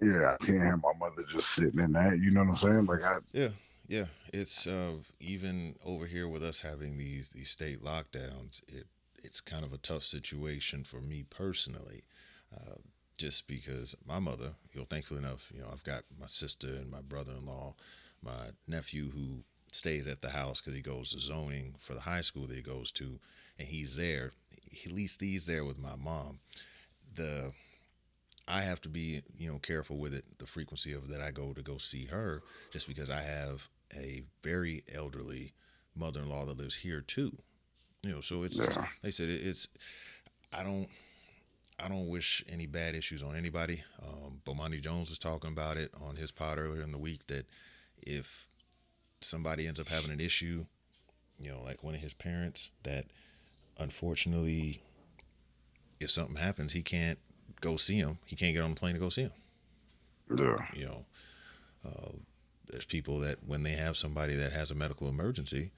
[0.00, 2.18] Yeah, I can't have my mother just sitting in that.
[2.18, 2.86] You know what I'm saying?
[2.86, 3.48] Like, I yeah,
[3.88, 4.06] yeah.
[4.32, 8.62] It's uh, even over here with us having these these state lockdowns.
[8.68, 8.86] It
[9.22, 12.04] it's kind of a tough situation for me personally,
[12.54, 12.76] uh,
[13.18, 14.54] just because my mother.
[14.72, 17.74] You know, thankfully enough, you know, I've got my sister and my brother-in-law,
[18.22, 22.20] my nephew who stays at the house because he goes to zoning for the high
[22.20, 23.18] school that he goes to,
[23.58, 24.32] and he's there.
[24.84, 26.40] At least he's there with my mom.
[27.14, 27.52] The
[28.48, 31.52] I have to be, you know, careful with it, the frequency of that I go
[31.52, 32.38] to go see her,
[32.72, 35.52] just because I have a very elderly
[35.94, 37.36] mother-in-law that lives here too.
[38.02, 38.66] You know, so it's yeah.
[38.66, 39.68] like I said, it's
[40.56, 40.86] I don't
[41.78, 43.82] I don't wish any bad issues on anybody.
[44.02, 47.46] Um, Bomani Jones was talking about it on his pod earlier in the week that
[47.98, 48.46] if
[49.20, 50.64] somebody ends up having an issue,
[51.38, 53.06] you know, like one of his parents, that
[53.78, 54.80] unfortunately,
[56.00, 57.18] if something happens, he can't
[57.60, 58.18] go see him.
[58.24, 59.32] He can't get on the plane to go see him.
[60.36, 60.66] Yeah.
[60.74, 61.04] You know,
[61.84, 62.12] uh,
[62.68, 65.70] there's people that when they have somebody that has a medical emergency,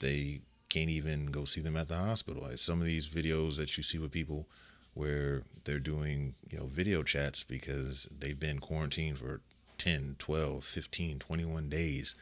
[0.00, 2.48] they can't even go see them at the hospital.
[2.56, 4.46] some of these videos that you see with people
[4.94, 9.40] where they're doing, you know, video chats because they've been quarantined for
[9.78, 12.14] 10, 12, 15, 21 days.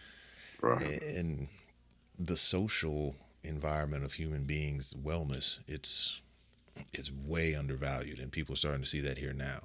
[0.60, 1.02] Right.
[1.02, 1.48] And
[2.18, 6.20] the social environment of human beings, wellness, it's
[6.94, 9.60] it's way undervalued and people are starting to see that here now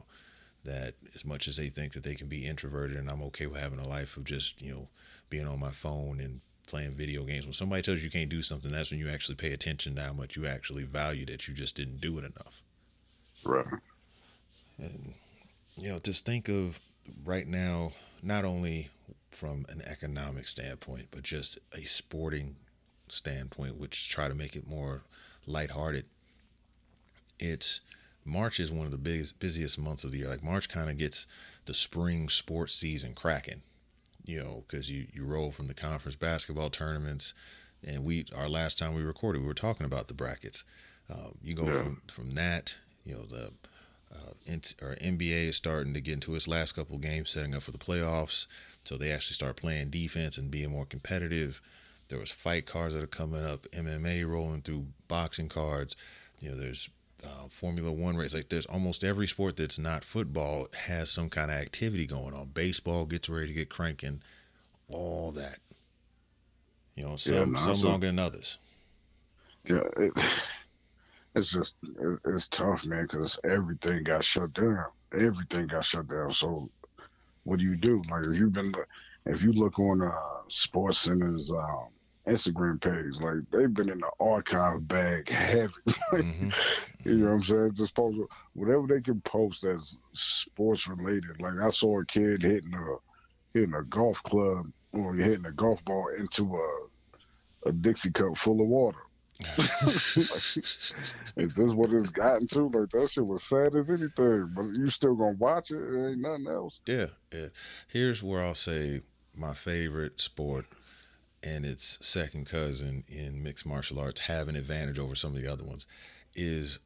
[0.67, 3.59] that as much as they think that they can be introverted and I'm okay with
[3.59, 4.87] having a life of just, you know,
[5.29, 7.45] being on my phone and playing video games.
[7.45, 10.01] When somebody tells you you can't do something, that's when you actually pay attention to
[10.01, 12.61] how much you actually value that you just didn't do it enough.
[13.43, 13.65] Right.
[14.77, 15.13] And
[15.75, 16.79] you know, just think of
[17.25, 18.89] right now, not only
[19.31, 22.55] from an economic standpoint, but just a sporting
[23.07, 25.03] standpoint, which try to make it more
[25.45, 26.05] lighthearted.
[27.39, 27.81] It's
[28.27, 30.27] March is one of the biggest busiest months of the year.
[30.27, 31.25] Like March kind of gets
[31.65, 33.61] the spring sports season cracking,
[34.25, 37.33] you know, because you you roll from the conference basketball tournaments,
[37.85, 40.63] and we our last time we recorded we were talking about the brackets.
[41.09, 41.81] Uh, you go yeah.
[41.81, 43.51] from from that, you know, the
[44.13, 47.71] uh, or NBA is starting to get into its last couple games, setting up for
[47.71, 48.47] the playoffs.
[48.83, 51.61] So they actually start playing defense and being more competitive.
[52.07, 55.95] There was fight cards that are coming up, MMA rolling through boxing cards.
[56.39, 56.89] You know, there's
[57.23, 58.33] uh, Formula One race.
[58.33, 62.51] Like there's almost every sport that's not football has some kind of activity going on.
[62.53, 64.21] Baseball gets ready to get cranking,
[64.89, 65.59] all that.
[66.95, 68.57] You know, some yeah, no, some so, longer than others.
[69.65, 70.13] Yeah, it,
[71.35, 74.85] it's just it, it's tough, man, because everything got shut down.
[75.13, 76.31] Everything got shut down.
[76.33, 76.69] So
[77.43, 78.01] what do you do?
[78.09, 78.73] Like if you've been,
[79.25, 80.11] if you look on uh,
[80.47, 81.87] Sports Center's um,
[82.27, 85.73] Instagram page, like they've been in the archive bag heavy.
[86.11, 86.49] mm-hmm.
[87.05, 87.73] You know what I'm saying?
[87.75, 88.17] Just post
[88.53, 91.39] whatever they can post that's sports related.
[91.39, 92.95] Like I saw a kid hitting a
[93.53, 98.61] hitting a golf club or hitting a golf ball into a a Dixie cup full
[98.61, 98.99] of water.
[99.57, 99.67] like,
[100.57, 102.69] is this what it's gotten to?
[102.69, 105.77] Like that shit was sad as anything, but you still gonna watch it?
[105.77, 106.79] It ain't nothing else.
[106.87, 107.47] Yeah, yeah.
[107.87, 109.01] Here's where I'll say
[109.37, 110.65] my favorite sport
[111.43, 115.51] and its second cousin in mixed martial arts have an advantage over some of the
[115.51, 115.85] other ones
[116.35, 116.79] is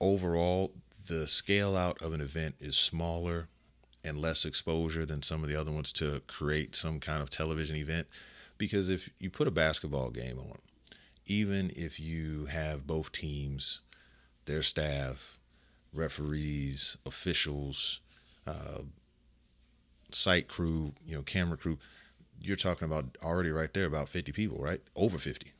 [0.00, 0.72] overall
[1.08, 3.48] the scale out of an event is smaller
[4.04, 7.76] and less exposure than some of the other ones to create some kind of television
[7.76, 8.06] event.
[8.58, 10.58] Because if you put a basketball game on
[11.26, 13.80] even if you have both teams,
[14.44, 15.38] their staff,
[15.92, 18.00] referees, officials,
[18.46, 18.82] uh,
[20.12, 21.78] site crew, you know, camera crew,
[22.40, 24.80] you're talking about already right there about 50 people, right?
[24.94, 25.52] Over 50.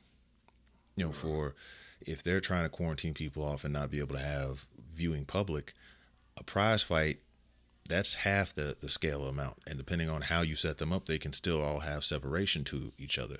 [0.95, 1.55] You know, for
[2.01, 5.73] if they're trying to quarantine people off and not be able to have viewing public,
[6.37, 7.17] a prize fight,
[7.87, 9.57] that's half the, the scale amount.
[9.67, 12.91] And depending on how you set them up, they can still all have separation to
[12.97, 13.37] each other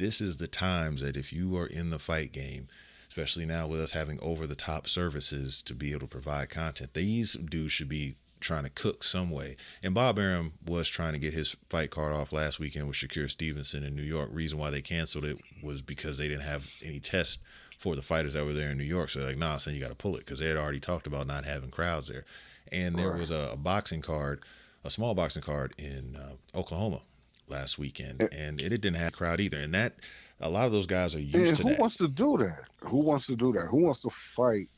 [0.00, 2.68] this is the times that if you are in the fight game,
[3.08, 6.94] especially now with us having over the top services to be able to provide content,
[6.94, 9.56] these dudes should be trying to cook some way.
[9.82, 13.30] And Bob Arum was trying to get his fight card off last weekend with Shakur
[13.30, 14.30] Stevenson in New York.
[14.32, 17.38] Reason why they canceled it was because they didn't have any tests
[17.78, 19.08] for the fighters that were there in New York.
[19.08, 21.06] So they're like, nah, son, you got to pull it because they had already talked
[21.06, 22.24] about not having crowds there.
[22.72, 24.44] And there was a, a, boxing card,
[24.84, 27.00] a small boxing card in uh, Oklahoma
[27.48, 29.58] last weekend, and it, it didn't have a crowd either.
[29.58, 29.94] And that
[30.40, 31.80] a lot of those guys are used And to who that.
[31.80, 32.64] wants to do that?
[32.84, 33.66] Who wants to do that?
[33.66, 34.68] Who wants to fight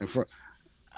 [0.00, 0.34] in front?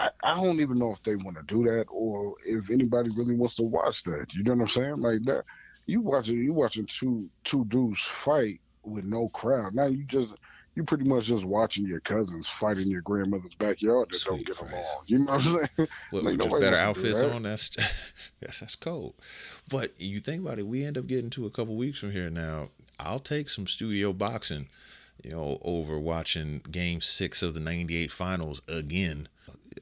[0.01, 3.35] I, I don't even know if they want to do that or if anybody really
[3.35, 4.33] wants to watch that.
[4.33, 4.97] You know what I'm saying?
[4.97, 5.43] Like that.
[5.87, 9.73] You watching you watching two two dudes fight with no crowd.
[9.75, 10.35] Now you just
[10.75, 14.45] you pretty much just watching your cousins fight in your grandmother's backyard that Sweet don't
[14.45, 14.73] get Christ.
[14.73, 15.03] along.
[15.07, 15.89] You know what I'm saying?
[16.11, 17.31] What, Like, with just better wants to do outfits that.
[17.33, 17.69] on, that's
[18.41, 19.15] that's that's cold.
[19.69, 22.29] But you think about it, we end up getting to a couple weeks from here
[22.29, 22.69] now.
[22.99, 24.67] I'll take some studio boxing,
[25.23, 29.27] you know, over watching Game Six of the '98 Finals again.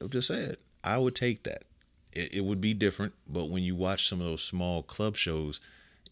[0.00, 1.64] I'm just saying, I would take that.
[2.12, 5.60] It, it would be different, but when you watch some of those small club shows,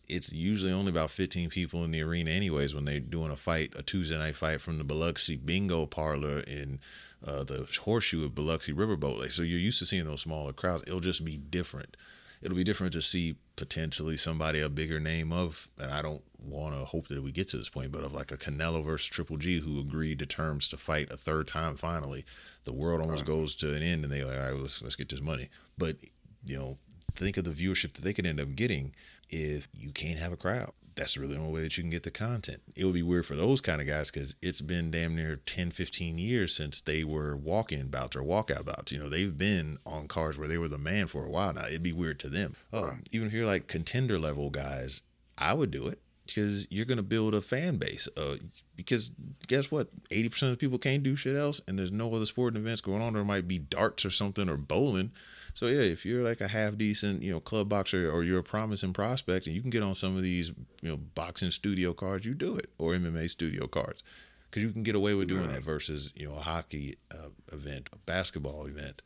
[0.09, 3.73] it's usually only about 15 people in the arena, anyways, when they're doing a fight,
[3.77, 6.81] a Tuesday night fight from the Biloxi Bingo Parlor in
[7.25, 9.21] uh, the horseshoe of Biloxi Riverboat.
[9.21, 9.33] Lake.
[9.33, 10.85] so you're used to seeing those smaller crowds.
[10.87, 11.97] It'll just be different.
[12.43, 16.75] It'll be different to see potentially somebody a bigger name of, and I don't want
[16.75, 19.37] to hope that we get to this point, but of like a Canelo versus Triple
[19.37, 22.25] G who agreed to terms to fight a third time finally.
[22.65, 24.97] The world almost goes to an end, and they're like, all right, well, let's let's
[24.97, 25.49] get this money.
[25.77, 25.97] But
[26.45, 26.79] you know,
[27.15, 28.95] think of the viewership that they could end up getting
[29.29, 30.73] if you can't have a crowd.
[30.99, 32.61] That's really the only way that you can get the content.
[32.75, 35.71] It would be weird for those kind of guys because it's been damn near 10,
[35.71, 38.91] 15 years since they were walk in bouts or walkout bouts.
[38.91, 41.67] You know, they've been on cars where they were the man for a while now.
[41.67, 42.57] It'd be weird to them.
[42.73, 45.03] Oh, even if you're like contender level guys,
[45.39, 48.09] I would do it because you're going to build a fan base.
[48.17, 48.37] Uh,
[48.75, 49.13] because
[49.47, 49.89] guess what?
[50.11, 53.03] 80% of the people can't do shit else, and there's no other sporting events going
[53.03, 53.15] on.
[53.15, 55.13] There might be darts or something or bowling.
[55.59, 58.45] So yeah, if you're like a half decent, you know, club boxer or you're a
[58.45, 60.51] promising prospect and you can get on some of these,
[60.83, 64.05] you know, boxing studio cards, you do it or MMA studio cards
[64.49, 67.91] because you can get away with doing that versus you know a hockey uh, event,
[67.93, 69.03] a basketball event.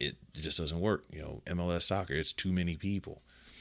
[0.00, 1.04] It just doesn't work.
[1.12, 3.20] You know, MLS soccer, it's too many people.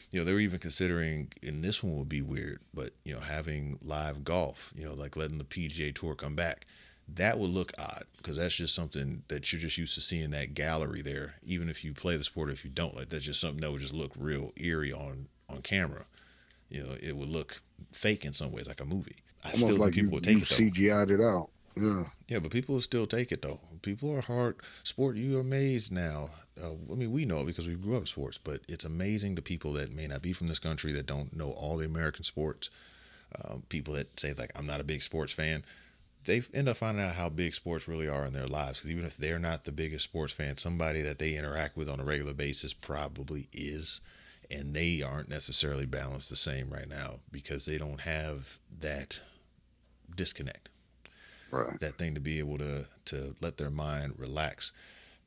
[0.10, 3.19] You know, they were even considering, and this one would be weird, but you know,
[3.19, 4.71] having live golf.
[4.73, 6.65] You know, like letting the PGA Tour come back
[7.07, 10.53] that would look odd because that's just something that you're just used to seeing that
[10.53, 13.39] gallery there even if you play the sport or if you don't like that's just
[13.39, 16.05] something that would just look real eerie on on camera.
[16.69, 19.17] You know it would look fake in some ways like a movie.
[19.43, 20.81] I Almost still think like people you, would take you it though.
[20.81, 21.49] CGI'd it out.
[21.77, 22.03] Yeah.
[22.27, 23.59] yeah but people still take it though.
[23.81, 26.31] People are hard sport you're amazed now.
[26.61, 29.41] Uh, i mean we know it because we grew up sports but it's amazing to
[29.41, 32.69] people that may not be from this country that don't know all the american sports.
[33.43, 35.65] Um, people that say like i'm not a big sports fan
[36.25, 38.79] they end up finding out how big sports really are in their lives.
[38.79, 41.99] Because even if they're not the biggest sports fan, somebody that they interact with on
[41.99, 44.01] a regular basis probably is.
[44.51, 49.21] And they aren't necessarily balanced the same right now because they don't have that
[50.15, 50.69] disconnect,
[51.51, 51.79] Right.
[51.79, 54.71] that thing to be able to to let their mind relax.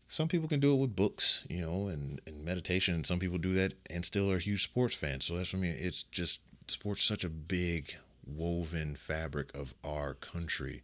[0.07, 2.95] Some people can do it with books, you know, and, and meditation.
[2.95, 5.25] And some people do that and still are huge sports fans.
[5.27, 5.77] So that's what I mean.
[5.79, 7.95] It's just sports such a big
[8.29, 10.83] woven fabric of our country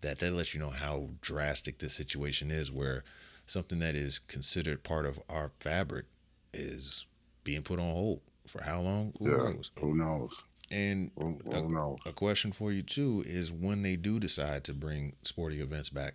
[0.00, 3.02] that that lets you know how drastic this situation is where
[3.46, 6.04] something that is considered part of our fabric
[6.52, 7.06] is
[7.44, 9.36] being put on hold for how long who Yeah.
[9.36, 10.44] knows Who knows?
[10.70, 11.98] and Who, a, knows?
[12.06, 16.14] a question for you too is when they do decide to bring sporting events back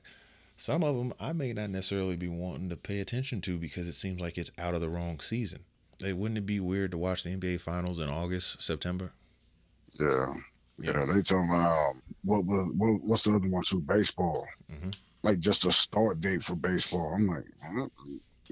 [0.57, 3.93] some of them i may not necessarily be wanting to pay attention to because it
[3.93, 5.62] seems like it's out of the wrong season
[5.99, 9.13] Hey, wouldn't it be weird to watch the nba finals in august september
[9.99, 10.34] Yeah.
[10.82, 13.80] Yeah, they talking about um, what was what, what's the other one too?
[13.82, 14.48] Baseball.
[14.72, 14.96] Mhm.
[15.24, 17.13] Like just a start date for baseball.
[17.15, 17.88] I'm like, huh?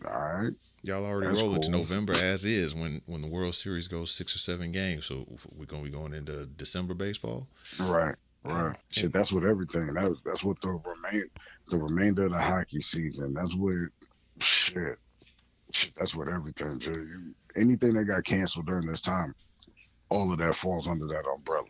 [0.07, 0.53] all right.
[0.83, 1.69] Y'all already That's rolling to.
[1.71, 5.05] November as is when when the World Series goes six or seven games.
[5.05, 7.47] So we're gonna be going into December baseball.
[7.79, 8.15] Right.
[8.45, 8.75] Right.
[8.89, 9.87] Shit, that's what everything.
[9.93, 11.23] That's that's what the remain
[11.69, 13.33] the remainder of the hockey season.
[13.33, 13.75] That's what
[14.39, 14.97] shit.
[15.71, 16.79] Shit, that's what everything.
[16.81, 19.33] You- Anything that got canceled during this time,
[20.09, 21.65] all of that falls under that umbrella.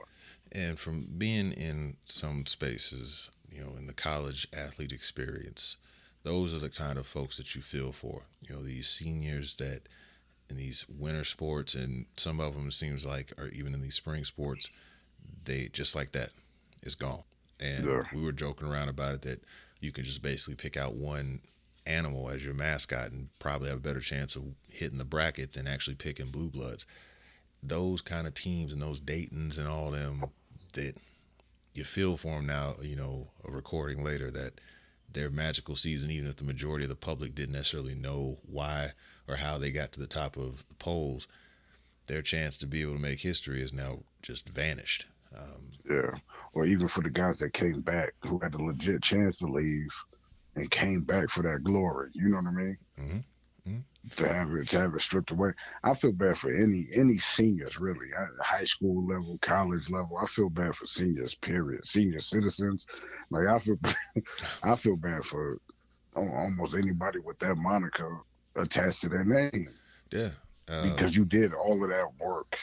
[0.51, 5.77] And from being in some spaces, you know, in the college athlete experience,
[6.23, 8.23] those are the kind of folks that you feel for.
[8.41, 9.83] You know, these seniors that
[10.49, 14.23] in these winter sports, and some of them seems like, or even in these spring
[14.23, 14.71] sports,
[15.45, 16.31] they just like that,
[16.81, 17.23] it's gone.
[17.59, 18.03] And Yeah.
[18.13, 19.43] we were joking around about it that
[19.79, 21.41] you can just basically pick out one
[21.85, 25.67] animal as your mascot and probably have a better chance of hitting the bracket than
[25.67, 26.85] actually picking blue bloods.
[27.62, 30.23] Those kind of teams and those Daytons and all them
[30.74, 30.95] that
[31.74, 34.60] you feel for them now, you know, a recording later that
[35.12, 38.89] their magical season, even if the majority of the public didn't necessarily know why
[39.28, 41.28] or how they got to the top of the polls,
[42.08, 45.06] their chance to be able to make history is now just vanished.
[45.36, 46.17] Um, Yeah.
[46.54, 49.89] Or even for the guys that came back who had the legit chance to leave
[50.56, 52.10] and came back for that glory.
[52.13, 52.78] You know what I mean?
[52.98, 53.24] Mhm.
[53.67, 54.10] Mm-hmm.
[54.15, 55.52] to have it to have it stripped away.
[55.84, 58.08] I feel bad for any any seniors really,
[58.41, 60.17] high school level, college level.
[60.17, 61.36] I feel bad for seniors.
[61.36, 61.86] Period.
[61.86, 62.88] Senior citizens,
[63.30, 63.80] like I feel
[64.63, 65.60] I feel bad for
[66.15, 68.19] almost anybody with that moniker
[68.56, 69.69] attached to their name.
[70.12, 70.30] Yeah.
[70.67, 72.60] Uh, because you did all of that work,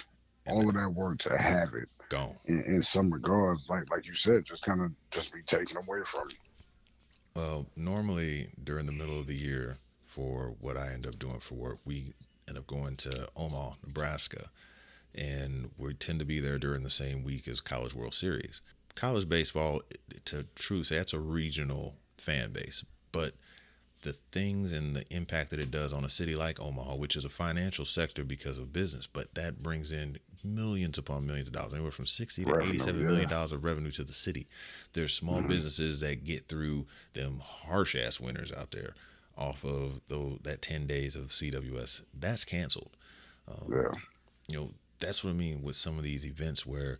[0.47, 2.37] all of that work to have it gone.
[2.45, 6.01] In, in some regards, like like you said, just kind of just be taken away
[6.05, 6.37] from you.
[7.35, 9.79] Well, normally during the middle of the year,
[10.17, 12.15] for what I end up doing for work, we
[12.49, 14.49] end up going to Omaha, Nebraska,
[15.15, 18.63] and we tend to be there during the same week as College World Series.
[18.95, 19.83] College baseball,
[20.25, 23.35] to truly say, that's a regional fan base, but
[24.01, 27.27] the things and the impact that it does on a city like Omaha, which is
[27.27, 31.75] a financial sector because of business, but that brings in millions upon millions of dollars,
[31.75, 33.07] anywhere from sixty to revenue, eighty-seven yeah.
[33.07, 34.47] million dollars of revenue to the city.
[34.95, 35.49] There's small mm-hmm.
[35.49, 38.95] businesses that get through them harsh ass winters out there
[39.37, 42.03] off of the, that ten days of CWS.
[42.15, 42.97] That's canceled.
[43.49, 43.93] Um, yeah.
[44.49, 46.99] You know, that's what I mean with some of these events where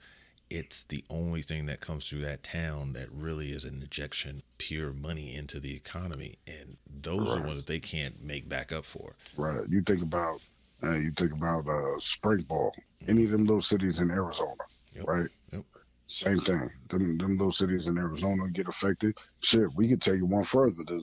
[0.49, 4.93] it's the only thing that comes through that town that really is an injection pure
[4.93, 7.41] money into the economy and those right.
[7.41, 10.41] are ones that they can't make back up for right you think about
[10.85, 12.73] uh, you think about uh, spring ball
[13.09, 14.55] any of them little cities in arizona
[14.95, 15.05] yep.
[15.09, 15.65] right yep.
[16.07, 20.23] same thing them, them little cities in arizona get affected shit we could take it
[20.23, 21.03] one further the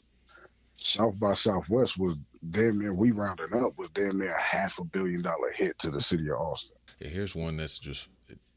[0.83, 2.15] south by southwest was
[2.51, 5.89] damn near we rounded up was damn near a half a billion dollar hit to
[5.89, 8.07] the city of austin yeah, here's one that's just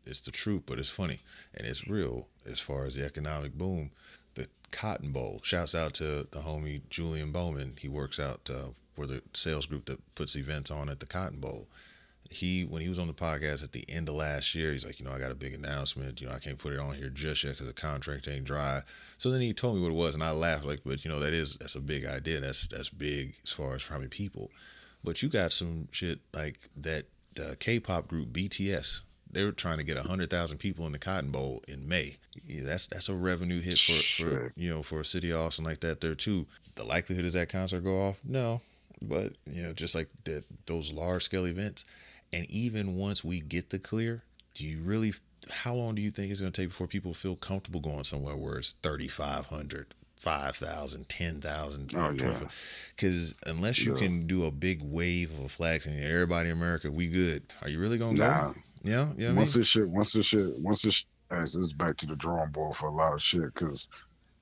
[0.06, 1.20] it's the truth, but it's funny
[1.54, 3.90] and it's real as far as the economic boom.
[4.34, 5.40] The Cotton Bowl.
[5.42, 7.74] Shouts out to the homie Julian Bowman.
[7.78, 11.40] He works out uh, for the sales group that puts events on at the Cotton
[11.40, 11.66] Bowl.
[12.30, 14.98] He when he was on the podcast at the end of last year, he's like,
[14.98, 16.20] you know, I got a big announcement.
[16.20, 18.82] You know, I can't put it on here just yet because the contract ain't dry.
[19.18, 21.20] So then he told me what it was, and I laughed like, but you know,
[21.20, 22.40] that is that's a big idea.
[22.40, 24.50] That's that's big as far as for how many people.
[25.04, 27.04] But you got some shit like that
[27.40, 31.30] uh, K-pop group BTS they were trying to get hundred thousand people in the Cotton
[31.30, 32.16] Bowl in May.
[32.44, 35.80] Yeah, that's that's a revenue hit for, for you know for a city Austin like
[35.80, 36.46] that there too.
[36.74, 38.18] The likelihood is that concert go off?
[38.24, 38.60] No,
[39.02, 41.84] but you know just like that those large scale events,
[42.32, 44.22] and even once we get the clear,
[44.54, 45.14] do you really?
[45.50, 48.36] How long do you think it's going to take before people feel comfortable going somewhere
[48.36, 49.86] where it's thirty five hundred?
[50.18, 51.92] 5,000, 10,000.
[51.94, 52.38] Oh, yeah.
[52.96, 54.00] Because unless you yeah.
[54.00, 57.42] can do a big wave of a flag saying, everybody in America, we good.
[57.60, 58.42] Are you really going to nah.
[58.44, 58.54] go?
[58.82, 59.32] Yeah, yeah.
[59.34, 62.86] Once this shit, once this shit, once this it's back to the drawing board for
[62.86, 63.88] a lot of shit because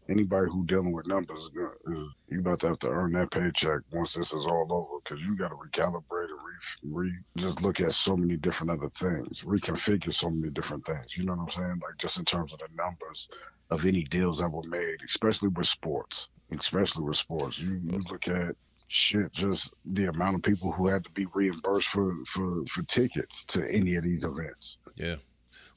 [0.08, 4.14] anybody who dealing with numbers is, you about to have to earn that paycheck once
[4.14, 7.92] this is all over because you got to recalibrate and re, re just look at
[7.92, 11.16] so many different other things, reconfigure so many different things.
[11.16, 11.80] You know what I'm saying?
[11.82, 13.28] Like just in terms of the numbers
[13.70, 17.58] of any deals that were made, especially with sports, especially with sports.
[17.58, 18.56] You, you look at
[18.88, 23.44] shit, just the amount of people who had to be reimbursed for for for tickets
[23.46, 24.78] to any of these events.
[24.96, 25.16] Yeah,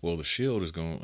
[0.02, 1.00] well, the Shield is going.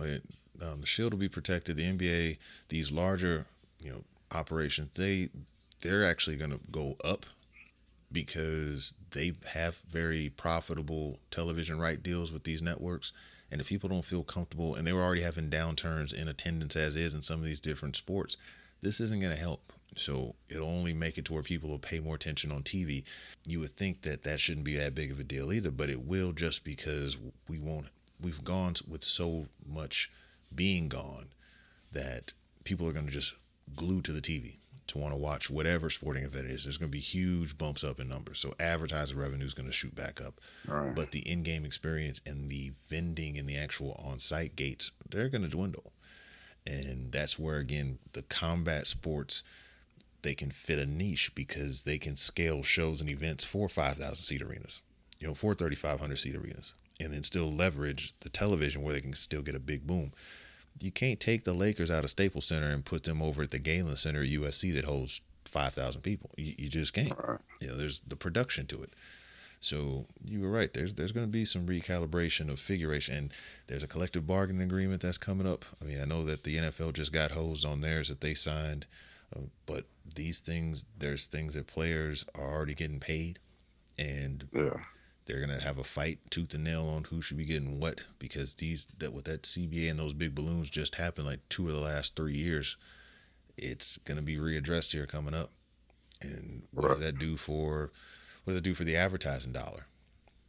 [0.62, 1.78] Um, the Shield will be protected.
[1.78, 2.38] The NBA,
[2.70, 3.46] these larger,
[3.80, 5.30] you know, operations, they
[5.82, 7.26] they're actually going to go up
[8.12, 13.12] because they have very profitable television right deals with these networks.
[13.52, 16.96] And if people don't feel comfortable, and they were already having downturns in attendance as
[16.96, 18.38] is in some of these different sports,
[18.82, 19.74] this isn't going to help.
[19.96, 23.04] So it'll only make it to where people will pay more attention on TV.
[23.48, 26.02] You would think that that shouldn't be that big of a deal either, but it
[26.02, 27.88] will just because we won't.
[28.20, 30.10] We've gone with so much
[30.56, 31.30] being gone
[31.92, 33.36] that people are going to just
[33.76, 36.64] glue to the TV to want to watch whatever sporting event it is.
[36.64, 38.40] There's going to be huge bumps up in numbers.
[38.40, 40.42] So advertiser revenue is going to shoot back up.
[40.68, 40.94] Right.
[40.94, 45.50] But the in-game experience and the vending and the actual on-site gates, they're going to
[45.50, 45.94] dwindle.
[46.66, 49.44] And that's where again the combat sports
[50.22, 54.42] they can fit a niche because they can scale shows and events for 5,000 seat
[54.42, 54.82] arenas,
[55.20, 59.14] you know, for 3,500 seat arenas, and then still leverage the television where they can
[59.14, 60.14] still get a big boom.
[60.80, 63.60] You can't take the Lakers out of Staples Center and put them over at the
[63.60, 66.32] Galen Center at USC that holds 5,000 people.
[66.38, 67.14] You, you just can't.
[67.18, 67.40] Right.
[67.62, 68.94] You know, there's the production to it.
[69.64, 70.74] So you were right.
[70.74, 73.34] There's there's going to be some recalibration of figuration, and
[73.68, 75.64] there's a collective bargaining agreement that's coming up.
[75.82, 78.86] I mean, I know that the NFL just got hosed on theirs that they signed,
[79.34, 79.86] uh, but
[80.16, 83.40] these things, there's things that players are already getting paid,
[83.98, 84.82] and yeah.
[85.26, 88.56] They're gonna have a fight tooth and nail on who should be getting what because
[88.56, 91.82] these that with that CBA and those big balloons just happened like two of the
[91.82, 92.78] last three years.
[93.58, 95.52] It's gonna be readdressed here coming up,
[96.22, 96.94] and what right.
[96.96, 97.92] does that do for?
[98.44, 99.86] What does it do for the advertising dollar?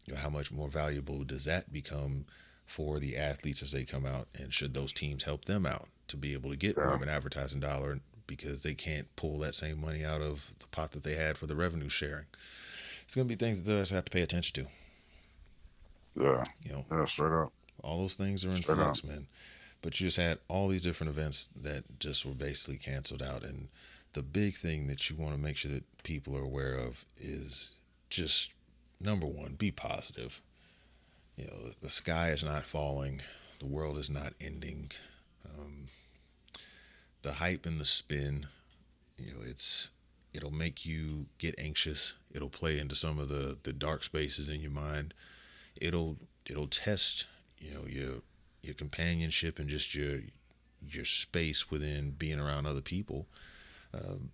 [0.07, 2.27] You know, how much more valuable does that become
[2.67, 4.29] for the athletes as they come out?
[4.39, 6.85] And should those teams help them out to be able to get yeah.
[6.85, 10.67] more of an advertising dollar because they can't pull that same money out of the
[10.69, 12.25] pot that they had for the revenue sharing.
[13.05, 14.71] It's going to be things that us have to pay attention to.
[16.23, 16.45] Yeah.
[16.65, 17.05] You know, Yeah.
[17.07, 17.53] Straight up.
[17.83, 19.11] all those things are in Straight flux, up.
[19.11, 19.27] man.
[19.83, 23.43] But you just had all these different events that just were basically canceled out.
[23.45, 23.69] And
[24.15, 27.75] the big thing that you want to make sure that people are aware of is
[28.09, 28.51] just
[29.01, 30.41] number one, be positive.
[31.37, 33.21] You know, the sky is not falling,
[33.59, 34.93] the world is not ending.
[35.59, 35.89] Um,
[37.23, 38.47] the hype and the spin,
[39.19, 39.91] you know, it's
[40.35, 42.15] it'll make you get anxious.
[42.33, 45.15] It'll play into some of the the dark spaces in your mind.
[45.81, 47.27] It'll it'll test,
[47.59, 48.23] you know, your
[48.63, 50.21] your companionship and just your
[50.87, 53.27] your space within being around other people.
[53.95, 54.31] Um,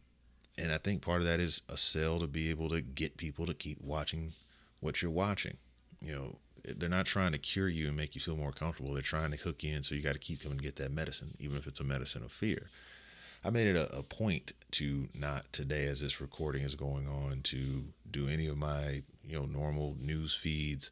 [0.58, 3.46] and I think part of that is a sell to be able to get people
[3.46, 4.32] to keep watching
[4.80, 5.56] what you're watching.
[6.02, 8.92] You know, they're not trying to cure you and make you feel more comfortable.
[8.92, 10.92] They're trying to hook you in, so you got to keep coming to get that
[10.92, 12.68] medicine, even if it's a medicine of fear.
[13.44, 17.40] I made it a, a point to not today, as this recording is going on,
[17.44, 20.90] to do any of my you know normal news feeds,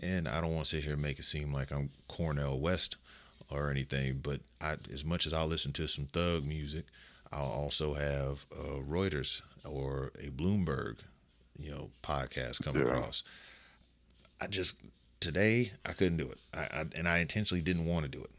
[0.00, 2.96] and I don't want to sit here and make it seem like I'm Cornel West
[3.50, 4.20] or anything.
[4.22, 6.84] But I, as much as I'll listen to some thug music,
[7.32, 10.98] I'll also have a Reuters or a Bloomberg,
[11.58, 12.82] you know, podcast come Yeah.
[12.84, 13.22] across.
[14.40, 14.76] I just
[15.20, 18.30] today I couldn't do it, I, I and I intentionally didn't want to do it.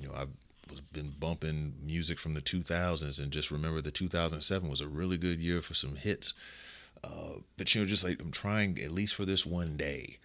[0.00, 0.28] You know, I've
[0.70, 5.16] was been bumping music from the 2000s and just remember the 2007 was a really
[5.16, 6.34] good year for some hits.
[7.04, 10.18] Uh, but you know, just like I'm trying at least for this one day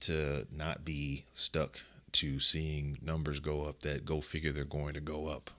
[0.00, 5.00] to not be stuck to seeing numbers go up that go figure they're going to
[5.00, 5.50] go up.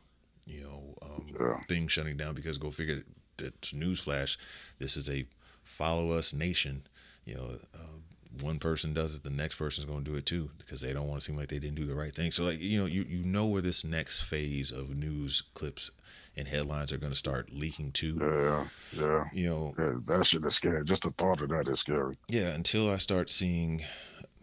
[0.45, 1.61] You know, um, Yeah.
[1.67, 3.03] things shutting down because go figure.
[3.37, 4.37] That's newsflash.
[4.79, 5.25] This is a
[5.63, 6.83] follow us nation.
[7.25, 7.99] You know, uh,
[8.41, 11.07] one person does it, the next person's going to do it too because they don't
[11.07, 12.31] want to seem like they didn't do the right thing.
[12.31, 15.91] So like you know, you you know where this next phase of news clips
[16.35, 18.17] and headlines are going to start leaking to.
[18.19, 18.65] Yeah.
[18.99, 19.23] Yeah.
[19.33, 19.93] You know, Yeah.
[20.07, 20.83] That shit is scary.
[20.83, 22.15] Just the thought of that is scary.
[22.27, 23.83] yeah, until I start seeing,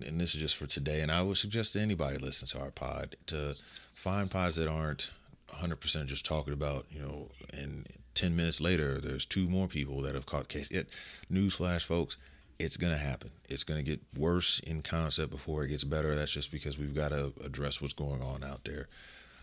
[0.07, 2.71] and this is just for today, and I would suggest to anybody listening to our
[2.71, 3.57] pod to
[3.95, 5.19] find pods that aren't
[5.49, 10.15] 100% just talking about, you know, and 10 minutes later, there's two more people that
[10.15, 10.69] have caught case.
[10.71, 10.89] It,
[11.33, 12.19] newsflash, folks,
[12.61, 13.31] it's going to happen.
[13.49, 16.15] It's going to get worse in concept before it gets better.
[16.15, 18.89] That's just because we've got to address what's going on out there.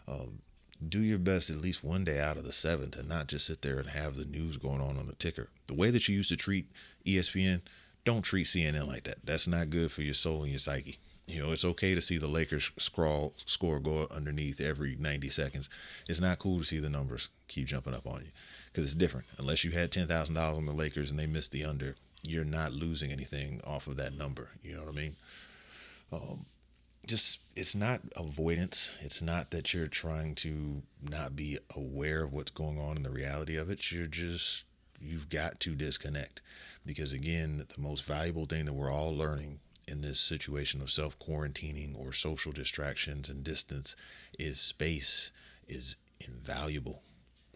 [0.07, 0.39] Um,
[0.87, 3.63] do your best at least one day out of the seven to not just sit
[3.63, 5.49] there and have the news going on on the ticker.
[5.65, 6.71] The way that you used to treat
[7.05, 7.61] ESPN,
[8.05, 9.17] don't treat CNN like that.
[9.23, 10.99] That's not good for your soul and your psyche.
[11.25, 15.69] You know, it's okay to see the Lakers scroll score go underneath every 90 seconds.
[16.07, 18.31] It's not cool to see the numbers keep jumping up on you
[18.71, 19.25] because it's different.
[19.37, 21.95] Unless you had $10,000 on the Lakers and they missed the under,
[22.27, 24.19] you're not losing anything off of that mm-hmm.
[24.19, 24.49] number.
[24.63, 25.15] You know what I mean?
[26.11, 26.45] Um,
[27.07, 32.51] just it's not avoidance it's not that you're trying to not be aware of what's
[32.51, 34.65] going on in the reality of it you're just
[34.99, 36.41] you've got to disconnect
[36.85, 41.17] because again the most valuable thing that we're all learning in this situation of self
[41.17, 43.95] quarantining or social distractions and distance
[44.37, 45.31] is space
[45.67, 47.01] is invaluable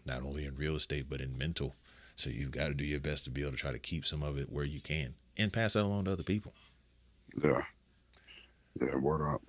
[0.06, 1.74] not only in real estate but in mental
[2.16, 4.22] so you've got to do your best to be able to try to keep some
[4.22, 6.52] of it where you can and pass that along to other people
[7.42, 7.62] Yeah.
[8.80, 8.96] Yeah.
[8.96, 9.42] Word up.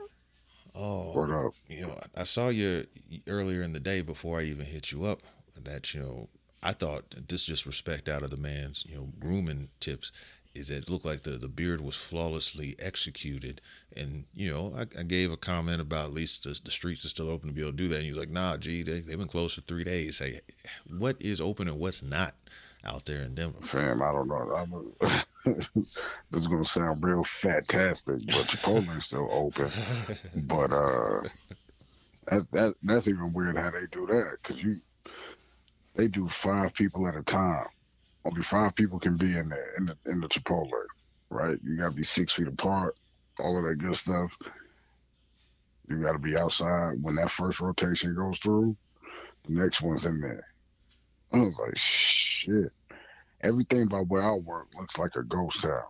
[0.76, 1.54] oh Word up.
[1.68, 2.86] you know, I saw you
[3.28, 5.22] earlier in the day before I even hit you up
[5.62, 6.30] that, you know,
[6.62, 10.12] I thought this just respect out of the man's, you know, grooming tips
[10.56, 13.62] is that it looked like the, the beard was flawlessly executed.
[13.96, 17.10] And, you know, I, I gave a comment about at least the, the streets are
[17.10, 17.96] still open to be able to do that.
[17.96, 20.20] And he was like, nah, gee, they, they've been closed for three days.
[20.20, 20.42] Hey,
[20.88, 22.36] what is open and what's not
[22.86, 23.66] out there in Denver?
[23.66, 24.52] Fam, I don't know.
[24.56, 25.22] I'm
[25.76, 25.98] this
[26.34, 29.70] is gonna sound real fantastic, but Chipotle's still open.
[30.46, 31.22] But uh,
[32.28, 34.74] that, that that's even weird how they do that because you
[35.96, 37.68] they do five people at a time.
[38.26, 40.86] Only five people can be in there in the in the Chipotle,
[41.30, 41.58] right?
[41.64, 42.96] You gotta be six feet apart,
[43.40, 44.32] all of that good stuff.
[45.90, 48.76] You gotta be outside when that first rotation goes through.
[49.46, 50.48] The next one's in there.
[51.34, 52.72] I was like, shit.
[53.42, 55.82] Everything by where I work looks like a ghost town.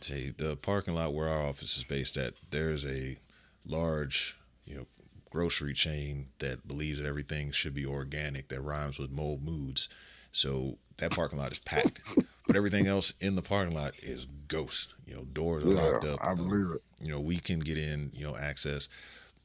[0.00, 3.18] See, the parking lot where our office is based at there's a
[3.66, 4.86] large you know
[5.32, 9.88] grocery chain that believes that everything should be organic that rhymes with mold moods.
[10.32, 12.02] So that parking lot is packed
[12.46, 14.94] but everything else in the parking lot is ghost.
[15.06, 16.82] You know doors are Yeah, locked up I um, believe it.
[17.00, 19.00] you know we can get in you know access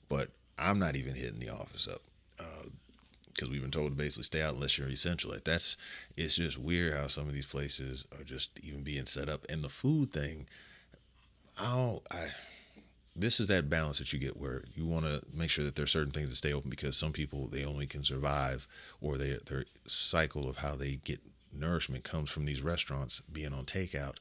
[0.09, 0.29] but
[0.59, 2.01] i'm not even hitting the office up
[3.27, 5.31] because we've been told to basically stay out unless you're essential.
[5.31, 5.77] Like that's
[6.15, 9.45] it's just weird how some of these places are just even being set up.
[9.49, 10.47] And the food thing
[11.59, 12.27] i don't i
[13.17, 15.83] this is that balance that you get where you want to make sure that there
[15.83, 18.67] are certain things that stay open because some people they only can survive
[19.01, 21.19] or they, their cycle of how they get
[21.51, 24.17] nourishment comes from these restaurants being on takeout.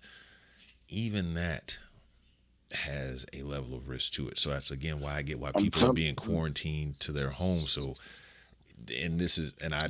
[0.88, 1.78] Even that
[2.72, 4.38] has a level of risk to it.
[4.38, 7.94] So that's again why i get why people are being quarantined to their homes so
[9.02, 9.86] and this is and i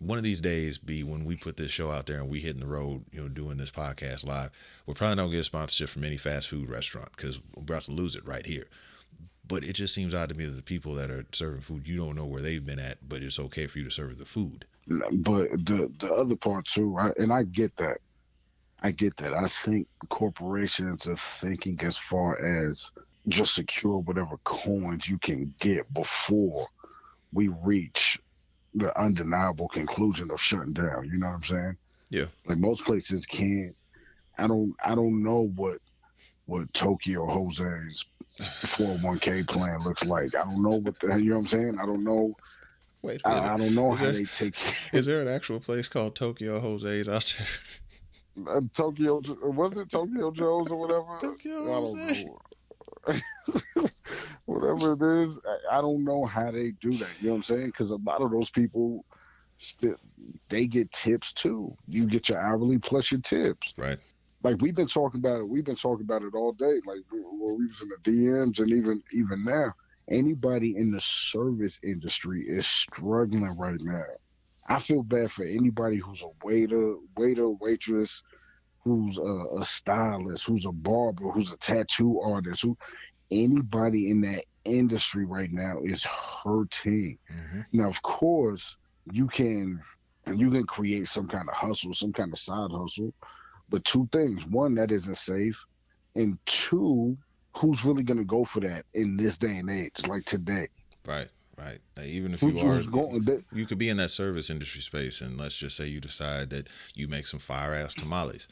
[0.00, 2.60] one of these days be when we put this show out there and we hitting
[2.60, 4.50] the road you know doing this podcast live
[4.88, 7.82] we're probably not to get a sponsorship from any fast food restaurant because we're about
[7.82, 8.68] to lose it right here.
[9.46, 11.98] But it just seems odd to me that the people that are serving food you
[11.98, 14.64] don't know where they've been at but it's okay for you to serve the food.
[15.12, 17.98] But the the other part too I, and i get that.
[18.80, 19.34] I get that.
[19.34, 22.90] I think corporations are thinking as far as
[23.26, 26.64] just secure whatever coins you can get before
[27.34, 28.18] we reach
[28.78, 31.08] the undeniable conclusion of shutting down.
[31.10, 31.76] You know what I'm saying?
[32.10, 32.26] Yeah.
[32.46, 33.74] Like most places can't.
[34.38, 34.74] I don't.
[34.84, 35.78] I don't know what
[36.46, 40.34] what Tokyo Jose's 401k plan looks like.
[40.34, 41.16] I don't know what the.
[41.16, 41.78] You know what I'm saying?
[41.78, 42.34] I don't know.
[43.02, 44.56] Wait, I, I, don't know is how there, they take.
[44.92, 47.46] Is there an actual place called Tokyo Jose's out there?
[48.56, 51.18] Uh, Tokyo was it Tokyo Joe's or whatever?
[51.20, 52.28] Tokyo Jose.
[54.44, 55.38] whatever it is,
[55.70, 57.08] I, I, don't know how they do that.
[57.20, 57.66] You know what I'm saying?
[57.66, 59.04] Because a lot of those people,
[59.58, 59.96] still,
[60.48, 61.76] they get tips too.
[61.86, 63.74] You get your hourly plus your tips.
[63.76, 63.98] Right.
[64.42, 65.48] Like we've been talking about it.
[65.48, 66.80] We've been talking about it all day.
[66.86, 69.74] Like we, well, we was in the DMs and even even now,
[70.08, 74.02] anybody in the service industry is struggling right now.
[74.68, 78.22] I feel bad for anybody who's a waiter, waiter, waitress,
[78.84, 82.76] who's a, a, stylist, who's a barber, who's a tattoo artist, who
[83.30, 87.18] anybody in that industry right now is hurting.
[87.32, 87.60] Mm-hmm.
[87.72, 88.76] Now, of course,
[89.10, 89.80] you can
[90.26, 93.12] you can create some kind of hustle, some kind of side hustle,
[93.68, 95.64] but two things: one, that isn't safe,
[96.14, 97.16] and two,
[97.56, 100.68] who's really going to go for that in this day and age, like today?
[101.06, 101.28] Right.
[101.58, 101.78] Right.
[102.06, 105.58] Even if you are, going, you could be in that service industry space, and let's
[105.58, 108.46] just say you decide that you make some fire ass tamales.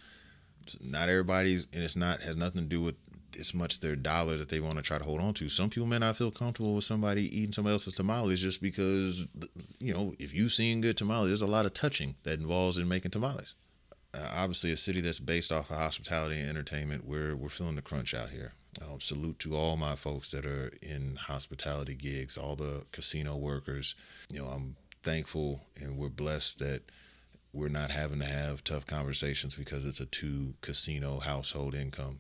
[0.80, 2.96] Not everybody's, and it's not has nothing to do with
[3.38, 5.48] as much their dollar that they want to try to hold on to.
[5.48, 9.26] Some people may not feel comfortable with somebody eating somebody else's tamales just because,
[9.78, 12.88] you know, if you've seen good tamales, there's a lot of touching that involves in
[12.88, 13.54] making tamales.
[14.14, 17.82] Uh, obviously, a city that's based off of hospitality and entertainment, we're we're feeling the
[17.82, 18.52] crunch out here.
[18.82, 23.94] Um, salute to all my folks that are in hospitality gigs, all the casino workers.
[24.32, 26.82] You know, I'm thankful and we're blessed that
[27.56, 32.18] we're not having to have tough conversations because it's a two casino household income.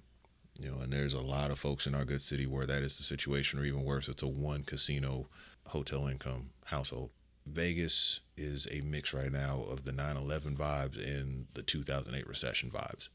[0.58, 2.96] You know, and there's a lot of folks in our good city where that is
[2.96, 5.26] the situation, or even worse, it's a one casino
[5.68, 7.10] hotel income household.
[7.44, 12.70] Vegas is a mix right now of the 9 11 vibes and the 2008 recession
[12.70, 13.10] vibes.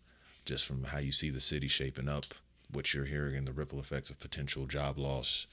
[0.46, 2.26] Just from how you see the city shaping up,
[2.72, 5.48] what you're hearing, and the ripple effects of potential job loss.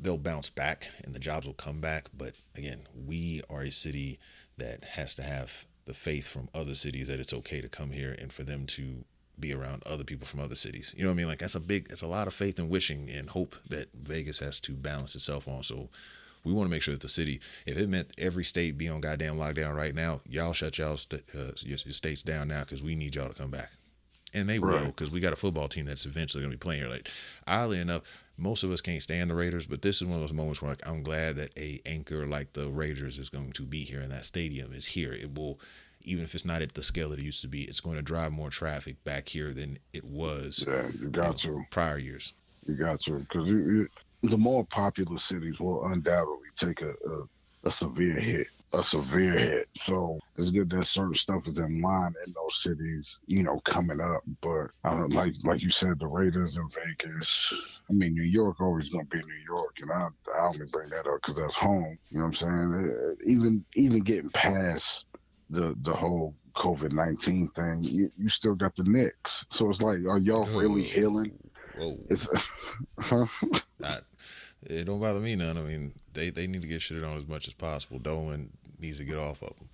[0.00, 2.08] They'll bounce back and the jobs will come back.
[2.16, 4.18] But again, we are a city
[4.56, 8.14] that has to have the faith from other cities that it's okay to come here
[8.18, 9.04] and for them to
[9.38, 10.94] be around other people from other cities.
[10.96, 11.28] You know what I mean?
[11.28, 14.38] Like that's a big, it's a lot of faith and wishing and hope that Vegas
[14.40, 15.62] has to balance itself on.
[15.62, 15.88] So
[16.44, 19.00] we want to make sure that the city, if it meant every state be on
[19.00, 22.82] goddamn lockdown right now, y'all shut y'all st- uh, your, your, states down now because
[22.82, 23.72] we need y'all to come back.
[24.34, 24.80] And they right.
[24.80, 26.90] will because we got a football team that's eventually going to be playing here.
[26.90, 27.10] Like,
[27.46, 28.02] oddly enough,
[28.38, 30.70] most of us can't stand the Raiders, but this is one of those moments where
[30.70, 34.12] like, I'm glad that a anchor like the Raiders is going to be here and
[34.12, 35.12] that stadium is here.
[35.12, 35.58] It will
[36.06, 38.02] even if it's not at the scale that it used to be, it's going to
[38.02, 40.64] drive more traffic back here than it was.
[40.66, 42.32] Yeah, you got you know, to prior years.
[42.66, 43.48] You got to because
[44.22, 47.22] the more popular cities will undoubtedly take a, a,
[47.64, 49.68] a severe hit a severe hit.
[49.74, 54.00] So it's good that certain stuff is in line in those cities, you know, coming
[54.00, 54.22] up.
[54.40, 57.52] But I don't like like you said, the Raiders in Vegas.
[57.88, 61.06] I mean, New York always gonna be New York, and I I only bring that
[61.06, 61.98] up because that's home.
[62.10, 62.74] You know what I'm saying?
[62.74, 65.06] Eh, eh, even even getting past
[65.50, 69.44] the the whole COVID nineteen thing, you, you still got the Knicks.
[69.50, 71.38] So it's like, are y'all really healing?
[71.76, 71.96] Whoa.
[72.08, 72.26] It's,
[72.98, 73.26] huh?
[74.70, 75.56] It don't bother me none.
[75.56, 77.98] I mean, they, they need to get shit on as much as possible.
[77.98, 78.50] Dolan
[78.80, 79.68] needs to get off of them.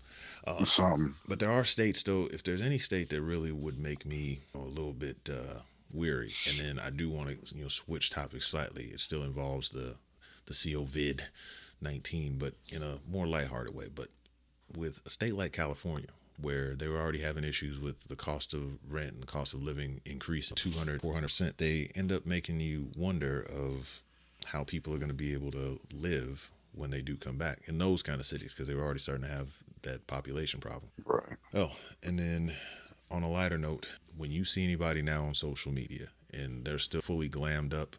[0.47, 1.15] Uh, Something.
[1.29, 2.29] But there are states, though.
[2.33, 5.61] If there's any state that really would make me you know, a little bit uh,
[5.93, 8.85] weary, and then I do want to you know switch topics slightly.
[8.85, 9.97] It still involves the
[10.47, 11.21] the COVID
[11.81, 13.87] nineteen, but in a more lighthearted way.
[13.95, 14.09] But
[14.77, 16.09] with a state like California,
[16.41, 19.63] where they were already having issues with the cost of rent and the cost of
[19.63, 24.03] living increasing 200 400 cent they end up making you wonder of
[24.47, 27.79] how people are going to be able to live when they do come back in
[27.79, 29.49] those kind of cities because they were already starting to have
[29.83, 30.91] that population problem.
[31.05, 31.37] Right.
[31.55, 31.71] Oh
[32.03, 32.53] and then
[33.11, 37.03] on a lighter note when you see anybody now on social media and they're still
[37.03, 37.97] fully glammed up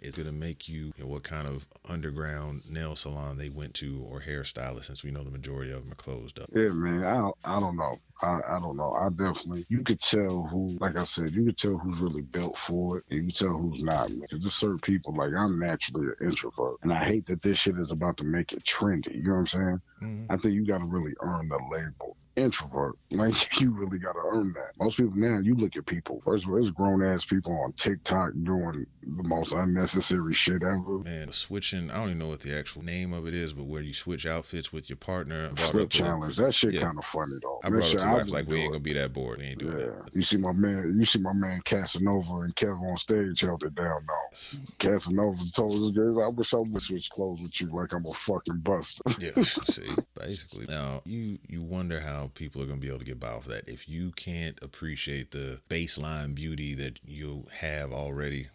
[0.00, 4.06] It's gonna make you, you know, what kind of underground nail salon they went to
[4.10, 6.50] or hairstylist, since we know the majority of them are closed up.
[6.54, 7.04] Yeah, man.
[7.04, 7.98] I don't, I don't know.
[8.22, 8.92] I, I don't know.
[8.92, 12.56] I definitely you could tell who, like I said, you could tell who's really built
[12.56, 13.04] for it.
[13.10, 14.08] And you tell who's not.
[14.08, 17.78] Because There's certain people like I'm naturally an introvert, and I hate that this shit
[17.78, 19.14] is about to make it trendy.
[19.16, 19.80] You know what I'm saying?
[20.02, 20.32] Mm-hmm.
[20.32, 22.96] I think you got to really earn the label introvert.
[23.12, 24.70] Like you really got to earn that.
[24.78, 26.22] Most people now, you look at people.
[26.24, 31.00] First of all, there's grown ass people on TikTok doing the most unnecessary shit ever.
[31.04, 31.90] Man, switching.
[31.90, 34.26] I don't even know what the actual name of it is, but where you switch
[34.26, 35.46] outfits with your partner.
[35.50, 36.36] I brought it Flip up to the- challenge.
[36.36, 36.82] That shit Yeah.
[36.82, 37.58] kind of funny though.
[37.64, 39.38] I That brought it to like we ain't gonna be that bored.
[39.40, 40.10] We ain't doing Yeah, that.
[40.14, 40.94] you see my man.
[40.96, 44.06] You see my man Casanova and Kev on stage held it down.
[44.06, 44.58] though.
[44.78, 48.12] Casanova told his guys, "I wish I would switch clothes with you like I'm a
[48.14, 50.66] fucking buster." Yeah, see, basically.
[50.68, 53.68] Now you you wonder how people are gonna be able to get by with that
[53.68, 58.46] if you can't appreciate the baseline beauty that you have already.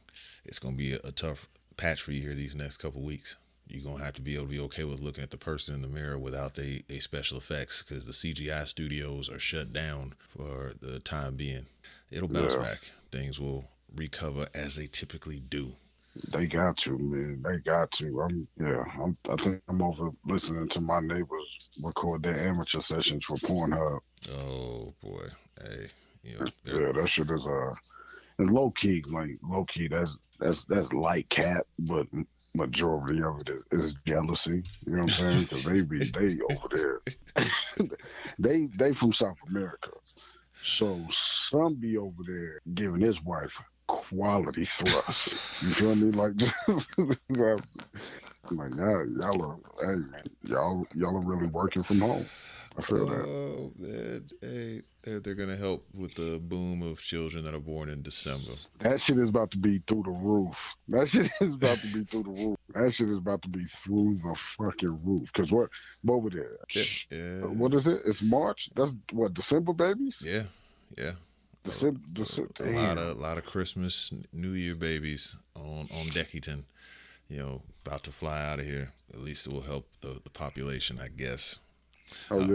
[0.46, 1.48] It's gonna be a, a tough
[1.78, 3.38] patch for you here these next couple weeks.
[3.68, 5.82] You're gonna have to be able to be okay with looking at the person in
[5.82, 10.74] the mirror without a, a special effects because the CGI studios are shut down for
[10.80, 11.66] the time being.
[12.12, 12.62] It'll bounce Yeah.
[12.62, 12.92] back.
[13.12, 15.76] Things will recover as they typically do.
[16.32, 17.44] They got to, man.
[17.44, 18.22] They got to.
[18.22, 18.84] I'm, yeah.
[19.02, 24.00] I'm, I think I'm over listening to my neighbors record their amateur sessions for Pornhub.
[24.32, 25.26] Oh boy,
[25.62, 25.86] hey,
[26.24, 27.74] you know, Yeah, that shit is uh,
[28.40, 29.90] and low key, like low key.
[29.90, 32.08] That's that's that's light cat, but
[32.56, 34.64] majority of it is, is jealousy.
[34.86, 35.42] You know what I'm saying?
[35.42, 37.48] Because they be they over there.
[38.40, 39.90] they they from South America,
[40.62, 45.64] so some be over there giving his wife quality thrust.
[45.64, 46.12] You feel me?
[46.12, 46.98] Like, just,
[48.52, 52.26] like y'all, y'all are, hey man, y'all y'all are really working from home.
[52.78, 53.26] I feel that.
[53.26, 57.90] Oh man, hey, they're, they're gonna help with the boom of children that are born
[57.90, 58.52] in December.
[58.80, 60.76] That shit is about to be through the roof.
[60.90, 62.58] That shit is about to be through the roof.
[62.74, 65.32] That shit is about to be through the fucking roof.
[65.32, 65.70] Cause what,
[66.04, 66.58] what over there?
[67.10, 68.02] Yeah, What is it?
[68.06, 68.70] It's March.
[68.76, 70.22] That's what December babies.
[70.24, 70.44] yeah,
[70.98, 71.14] yeah.
[71.66, 72.00] December.
[72.14, 76.66] December A lot of lot of Christmas, New Year babies on on Deckyton.
[77.28, 78.90] You know, about to fly out of here.
[79.14, 81.58] At least it will help the, the population, I guess.
[82.30, 82.46] oh uh,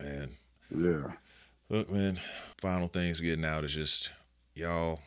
[0.00, 0.36] yeah, And
[0.70, 1.12] yeah.
[1.70, 2.18] Look, man,
[2.60, 4.10] final things getting out is just
[4.54, 5.00] y'all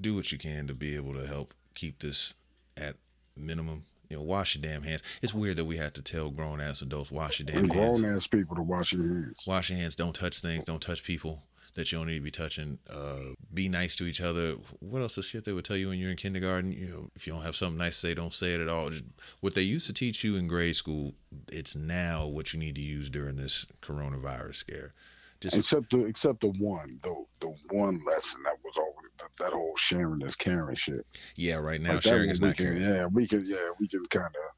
[0.00, 2.34] do what you can to be able to help keep this
[2.76, 2.96] at
[3.36, 3.82] minimum.
[4.08, 5.02] You know, wash your damn hands.
[5.20, 8.00] It's weird that we have to tell grown ass adults wash your damn And hands.
[8.00, 9.44] grown ass people to wash your hands.
[9.46, 9.96] Wash your hands.
[9.96, 10.64] Don't touch things.
[10.64, 11.42] Don't touch people
[11.76, 12.78] that you don't need to be touching.
[12.90, 14.56] Uh, be nice to each other.
[14.80, 16.72] What else is shit they would tell you when you're in kindergarten?
[16.72, 18.90] You know, if you don't have something nice to say, don't say it at all.
[18.90, 19.04] Just,
[19.40, 21.14] what they used to teach you in grade school,
[21.52, 24.92] it's now what you need to use during this coronavirus scare.
[25.40, 29.52] Just Except the except the one the the one lesson that was over that, that
[29.52, 31.06] whole sharing is caring shit.
[31.36, 32.80] yeah, right now Like sharing is not can- caring.
[32.82, 33.44] Yeah, we can.
[33.46, 34.52] Yeah, we can kind of.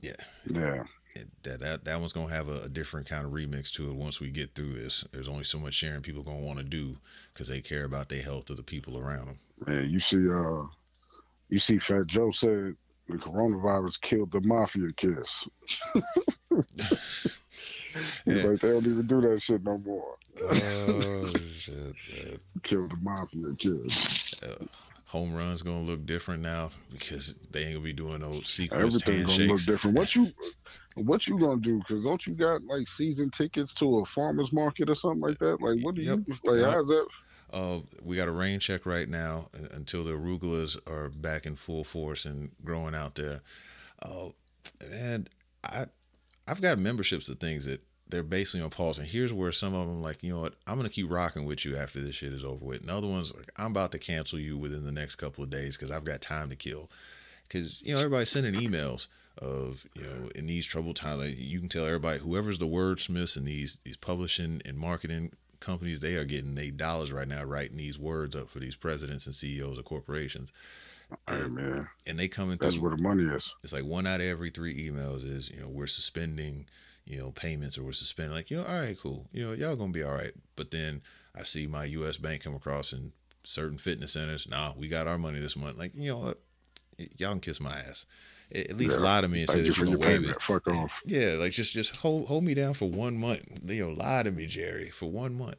[0.00, 0.12] Yeah.
[0.46, 0.84] Yeah.
[1.42, 4.20] That that that one's gonna have a, a different kind of remix to it once
[4.20, 5.04] we get through this.
[5.12, 6.98] There's only so much sharing people gonna want to do
[7.32, 9.38] because they care about their health of the people around them.
[9.66, 10.64] Man, you see, uh,
[11.48, 12.74] you see, Fat Joe said
[13.08, 15.48] the coronavirus killed the mafia kiss.
[18.26, 18.46] Yeah.
[18.46, 20.16] like, they don't even do that shit no more.
[20.42, 22.40] Oh shit!
[22.64, 24.42] Killed the mafia kiss.
[24.42, 24.64] Uh,
[25.14, 29.26] home runs gonna look different now because they ain't gonna be doing those sequenced Everything's
[29.26, 29.96] gonna look different.
[29.96, 30.32] What you,
[30.96, 31.78] what you gonna do?
[31.78, 35.60] Because don't you got like season tickets to a farmers market or something like that?
[35.60, 36.18] Like, what do Yep.
[36.26, 36.56] you like?
[36.58, 36.74] Yep.
[36.74, 37.06] How's that?
[37.52, 41.84] Uh, we got a rain check right now until the arugulas are back in full
[41.84, 43.42] force and growing out there.
[44.02, 44.30] Uh,
[44.92, 45.30] and
[45.62, 45.86] I,
[46.48, 48.98] I've got memberships to things that they're basically on pause.
[48.98, 51.64] And here's where some of them like, you know what, I'm gonna keep rocking with
[51.64, 52.82] you after this shit is over with.
[52.82, 55.76] And other ones like, I'm about to cancel you within the next couple of days
[55.76, 56.90] because I've got time to kill.
[57.48, 59.06] Because you know everybody's sending emails
[59.38, 63.36] of you know in these troubled times, like, you can tell everybody whoever's the wordsmiths
[63.36, 67.76] and these these publishing and marketing companies, they are getting eight dollars right now writing
[67.78, 70.52] these words up for these presidents and CEOs of corporations,
[71.28, 73.54] Hey man, and they coming that's through where the money is.
[73.62, 76.66] it's like one out of every three emails is you know we're suspending
[77.06, 79.26] you know payments or we're suspending like you know all right cool.
[79.32, 80.32] You know y'all gonna be all right.
[80.56, 81.02] But then
[81.36, 85.18] i see my us bank come across in certain fitness centers nah we got our
[85.18, 85.76] money this month.
[85.78, 86.40] Like you know what?
[87.18, 88.06] Y'all can kiss my ass.
[88.54, 89.02] At least Yeah.
[89.04, 90.40] lie to me and say you that you're gonna waive it.
[90.40, 90.92] Fuck off.
[91.06, 93.42] yeah like just just hold hold me down for one month.
[93.66, 95.56] You know lie to me jerry for one month.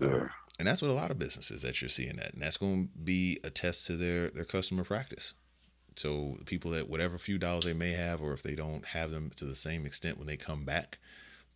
[0.00, 0.28] Yeah.
[0.58, 2.98] and that's what a lot of businesses that you're seeing that, and that's going to
[2.98, 5.34] be a test to their their customer practice.
[5.96, 9.30] So people that whatever few dollars they may have, or if they don't have them
[9.36, 10.98] to the same extent when they come back,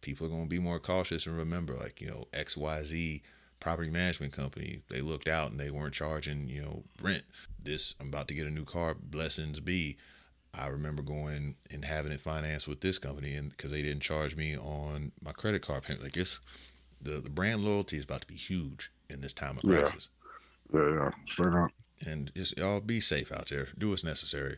[0.01, 3.23] people are going to be more cautious and remember, like you know, X Y Z
[3.61, 4.81] property management company.
[4.91, 7.25] They looked out and they weren't charging, you know, rent.
[7.63, 8.95] This I'm about to get a new car.
[8.95, 9.97] Blessings be.
[10.59, 14.37] I remember going and having it financed with this company, and because they didn't charge
[14.37, 16.41] me on my credit card payment, like this,
[17.01, 20.09] the the brand loyalty is about to be huge in this time of crisis.
[20.73, 21.11] Yeah, yeah, yeah.
[21.27, 21.71] straight up.
[22.05, 23.69] And just y'all be safe out there.
[23.79, 24.57] Do what's necessary.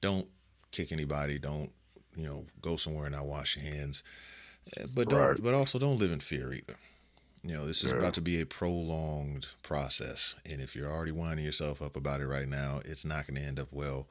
[0.00, 0.26] Don't
[0.70, 1.38] kick anybody.
[1.38, 1.70] Don't
[2.16, 4.02] you know go somewhere and not wash your hands.
[4.78, 5.42] Eh, But don't.
[5.42, 6.76] But also don't live in fear either.
[7.42, 7.98] You know, this is Yeah.
[7.98, 12.26] about to be a prolonged process, and if you're already winding yourself up about it
[12.26, 14.08] right now, it's not going to end up well.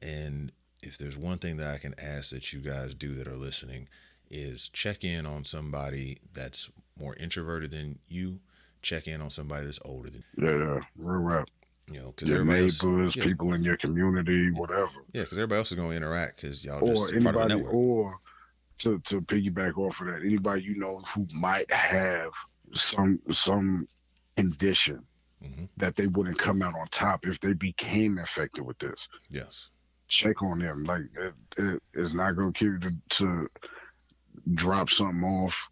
[0.00, 0.52] And
[0.82, 3.88] if there's one thing that I can ask that you guys do that are listening,
[4.30, 8.40] is check in on somebody that's more introverted than you.
[8.82, 10.80] Check in on somebody that's older than Yeah, yeah.
[10.96, 11.48] Real rap.
[11.90, 13.24] You know, because Your everybody else, neighbors, yeah.
[13.24, 14.90] people in your community, whatever.
[15.12, 17.48] yeah, because everybody else is going to interact because y'all or just part of the
[17.56, 17.72] network.
[17.74, 18.18] or
[18.78, 22.30] to to piggyback off of that, anybody you know who might have
[22.74, 23.88] some some
[24.36, 25.02] condition
[25.44, 25.68] Mhm.
[25.76, 29.08] that they wouldn't come out on top if they became infected with this.
[29.30, 29.68] yes,
[30.08, 30.82] Check on them.
[30.84, 33.48] Like it, it, it's not going to kill you to, to
[34.54, 35.68] drop something off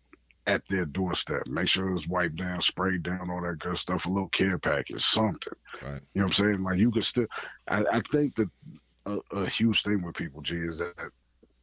[0.46, 1.46] at their doorstep.
[1.46, 4.06] Make sure it's wiped down, sprayed down, all that good stuff.
[4.06, 5.52] A little care package, something.
[5.82, 6.62] right, You know what I'm saying?
[6.62, 7.26] Like you could still.
[7.68, 8.48] I, I think that
[9.06, 10.94] a, a huge thing with people, G, is that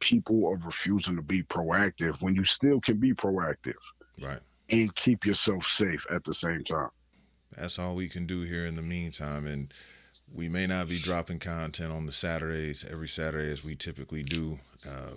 [0.00, 3.74] people are refusing to be proactive when you still can be proactive
[4.22, 4.40] right.
[4.70, 6.90] and keep yourself safe at the same time.
[7.56, 9.72] That's all we can do here in the meantime, and
[10.34, 14.58] we may not be dropping content on the Saturdays every Saturday as we typically do.
[14.88, 15.10] Uh,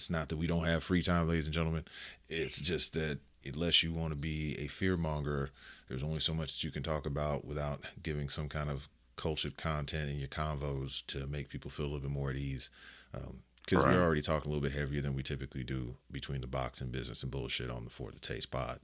[0.00, 1.84] it's not that we don't have free time, ladies and gentlemen.
[2.30, 5.50] It's just that unless you want to be a fear monger,
[5.88, 9.58] there's only so much that you can talk about without giving some kind of cultured
[9.58, 12.70] content in your convos to make people feel a little bit more at ease.
[13.12, 13.92] Because Right.
[13.94, 16.90] we're already talking a little bit heavier than we typically do between the box and
[16.90, 18.80] business and bullshit on the For the Taste pod.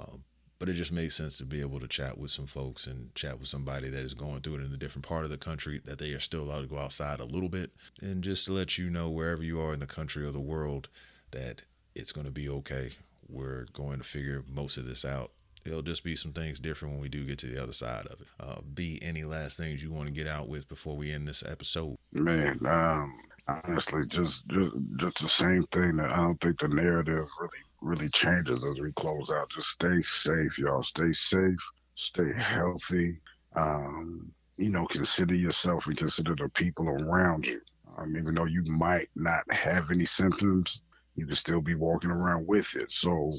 [0.00, 0.24] Um,
[0.58, 3.38] but it just made sense to be able to chat with some folks and chat
[3.38, 5.98] with somebody that is going through it in a different part of the country that
[5.98, 8.88] they are still allowed to go outside a little bit and just to let you
[8.88, 10.88] know wherever you are in the country or the world
[11.32, 11.62] that
[11.94, 12.90] it's going to be okay.
[13.28, 15.32] We're going to figure most of this out.
[15.64, 18.20] It'll just be some things different when we do get to the other side of
[18.20, 18.28] it.
[18.38, 21.42] Uh, be any last things you want to get out with before we end this
[21.44, 21.96] episode?
[22.12, 25.96] Man, um, honestly, just just just the same thing.
[25.96, 29.50] That I don't think the narrative really really changes as we close out.
[29.50, 30.82] Just stay safe, y'all.
[30.82, 31.58] Stay safe.
[31.94, 33.18] Stay healthy.
[33.54, 37.60] Um, you know, consider yourself and consider the people around you.
[37.96, 42.46] Um, even though you might not have any symptoms, you can still be walking around
[42.46, 42.92] with it.
[42.92, 43.32] So,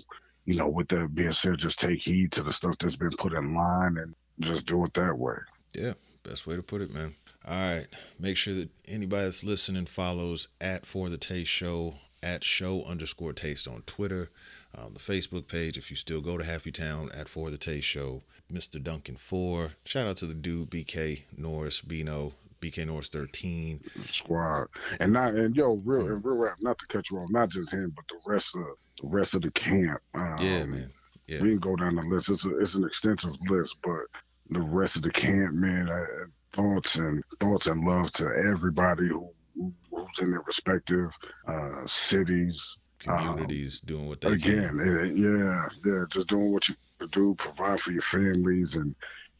[0.45, 3.33] you know, with that being said, just take heed to the stuff that's been put
[3.33, 5.35] in line and just do it that way.
[5.73, 7.15] Yeah, best way to put it, man.
[7.47, 7.87] All right,
[8.19, 13.33] make sure that anybody that's listening follows at For the Taste Show at Show underscore
[13.33, 14.29] Taste on Twitter,
[14.77, 15.77] um, the Facebook page.
[15.77, 18.81] If you still go to Happy Town at For the Taste Show, Mr.
[18.81, 19.71] Duncan Four.
[19.85, 22.33] Shout out to the dude BK Norris Bino.
[22.59, 23.81] BK Norris 13.
[24.07, 24.67] squad.
[24.99, 27.71] And not and yo, real and real rap, not to cut you off, not just
[27.71, 28.63] him, but the rest of
[29.01, 30.01] the rest of the camp.
[30.15, 30.91] Um, Yeah, man.
[31.27, 31.41] Yeah.
[31.41, 32.29] We can go down the list.
[32.29, 34.01] It's a, it's an extensive list, but
[34.49, 36.05] the rest of the camp, man, uh,
[36.51, 41.09] thoughts and thoughts and love to everybody who, who who's in their respective
[41.47, 42.77] uh, cities.
[42.99, 45.05] Communities doing what they Again, can.
[45.05, 46.75] it- yeah, yeah, just doing what you
[47.11, 48.95] do, provide for your families, and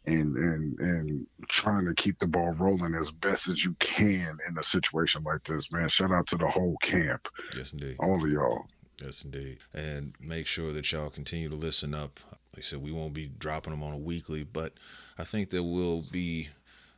[0.06, 4.58] and and and trying to keep the ball rolling as best as you can in
[4.60, 5.90] a situation like this, man.
[5.90, 7.96] Shout out to the whole camp, Yes, indeed.
[8.00, 8.66] all of y'all.
[9.04, 9.58] Yes, indeed.
[9.74, 12.20] And make sure that y'all continue to listen up.
[12.54, 14.74] Like I said, we won't be dropping them on a weekly, but
[15.18, 16.50] I think that we'll be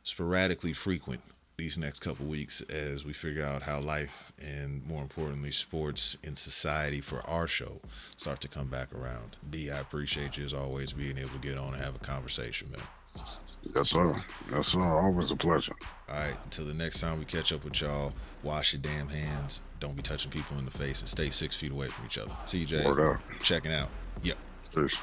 [0.02, 1.22] sporadically frequent
[1.60, 6.34] these next couple weeks as we figure out how life and more importantly sports in
[6.34, 7.78] society for our show
[8.16, 9.36] start to come back around.
[9.50, 12.70] D, I appreciate you as always being able to get on and have a conversation,
[12.70, 12.80] man.
[13.74, 14.16] Yes, sir.
[14.50, 14.80] Yes, sir.
[14.80, 15.74] Always a pleasure.
[16.08, 19.60] All right, until the next time we catch up with y'all, wash your damn hands.
[19.80, 22.32] Don't be touching people in the face and stay six feet away from each other.
[22.46, 23.90] CJ, checking out.
[24.22, 24.38] Yep.
[24.74, 24.98] Peace.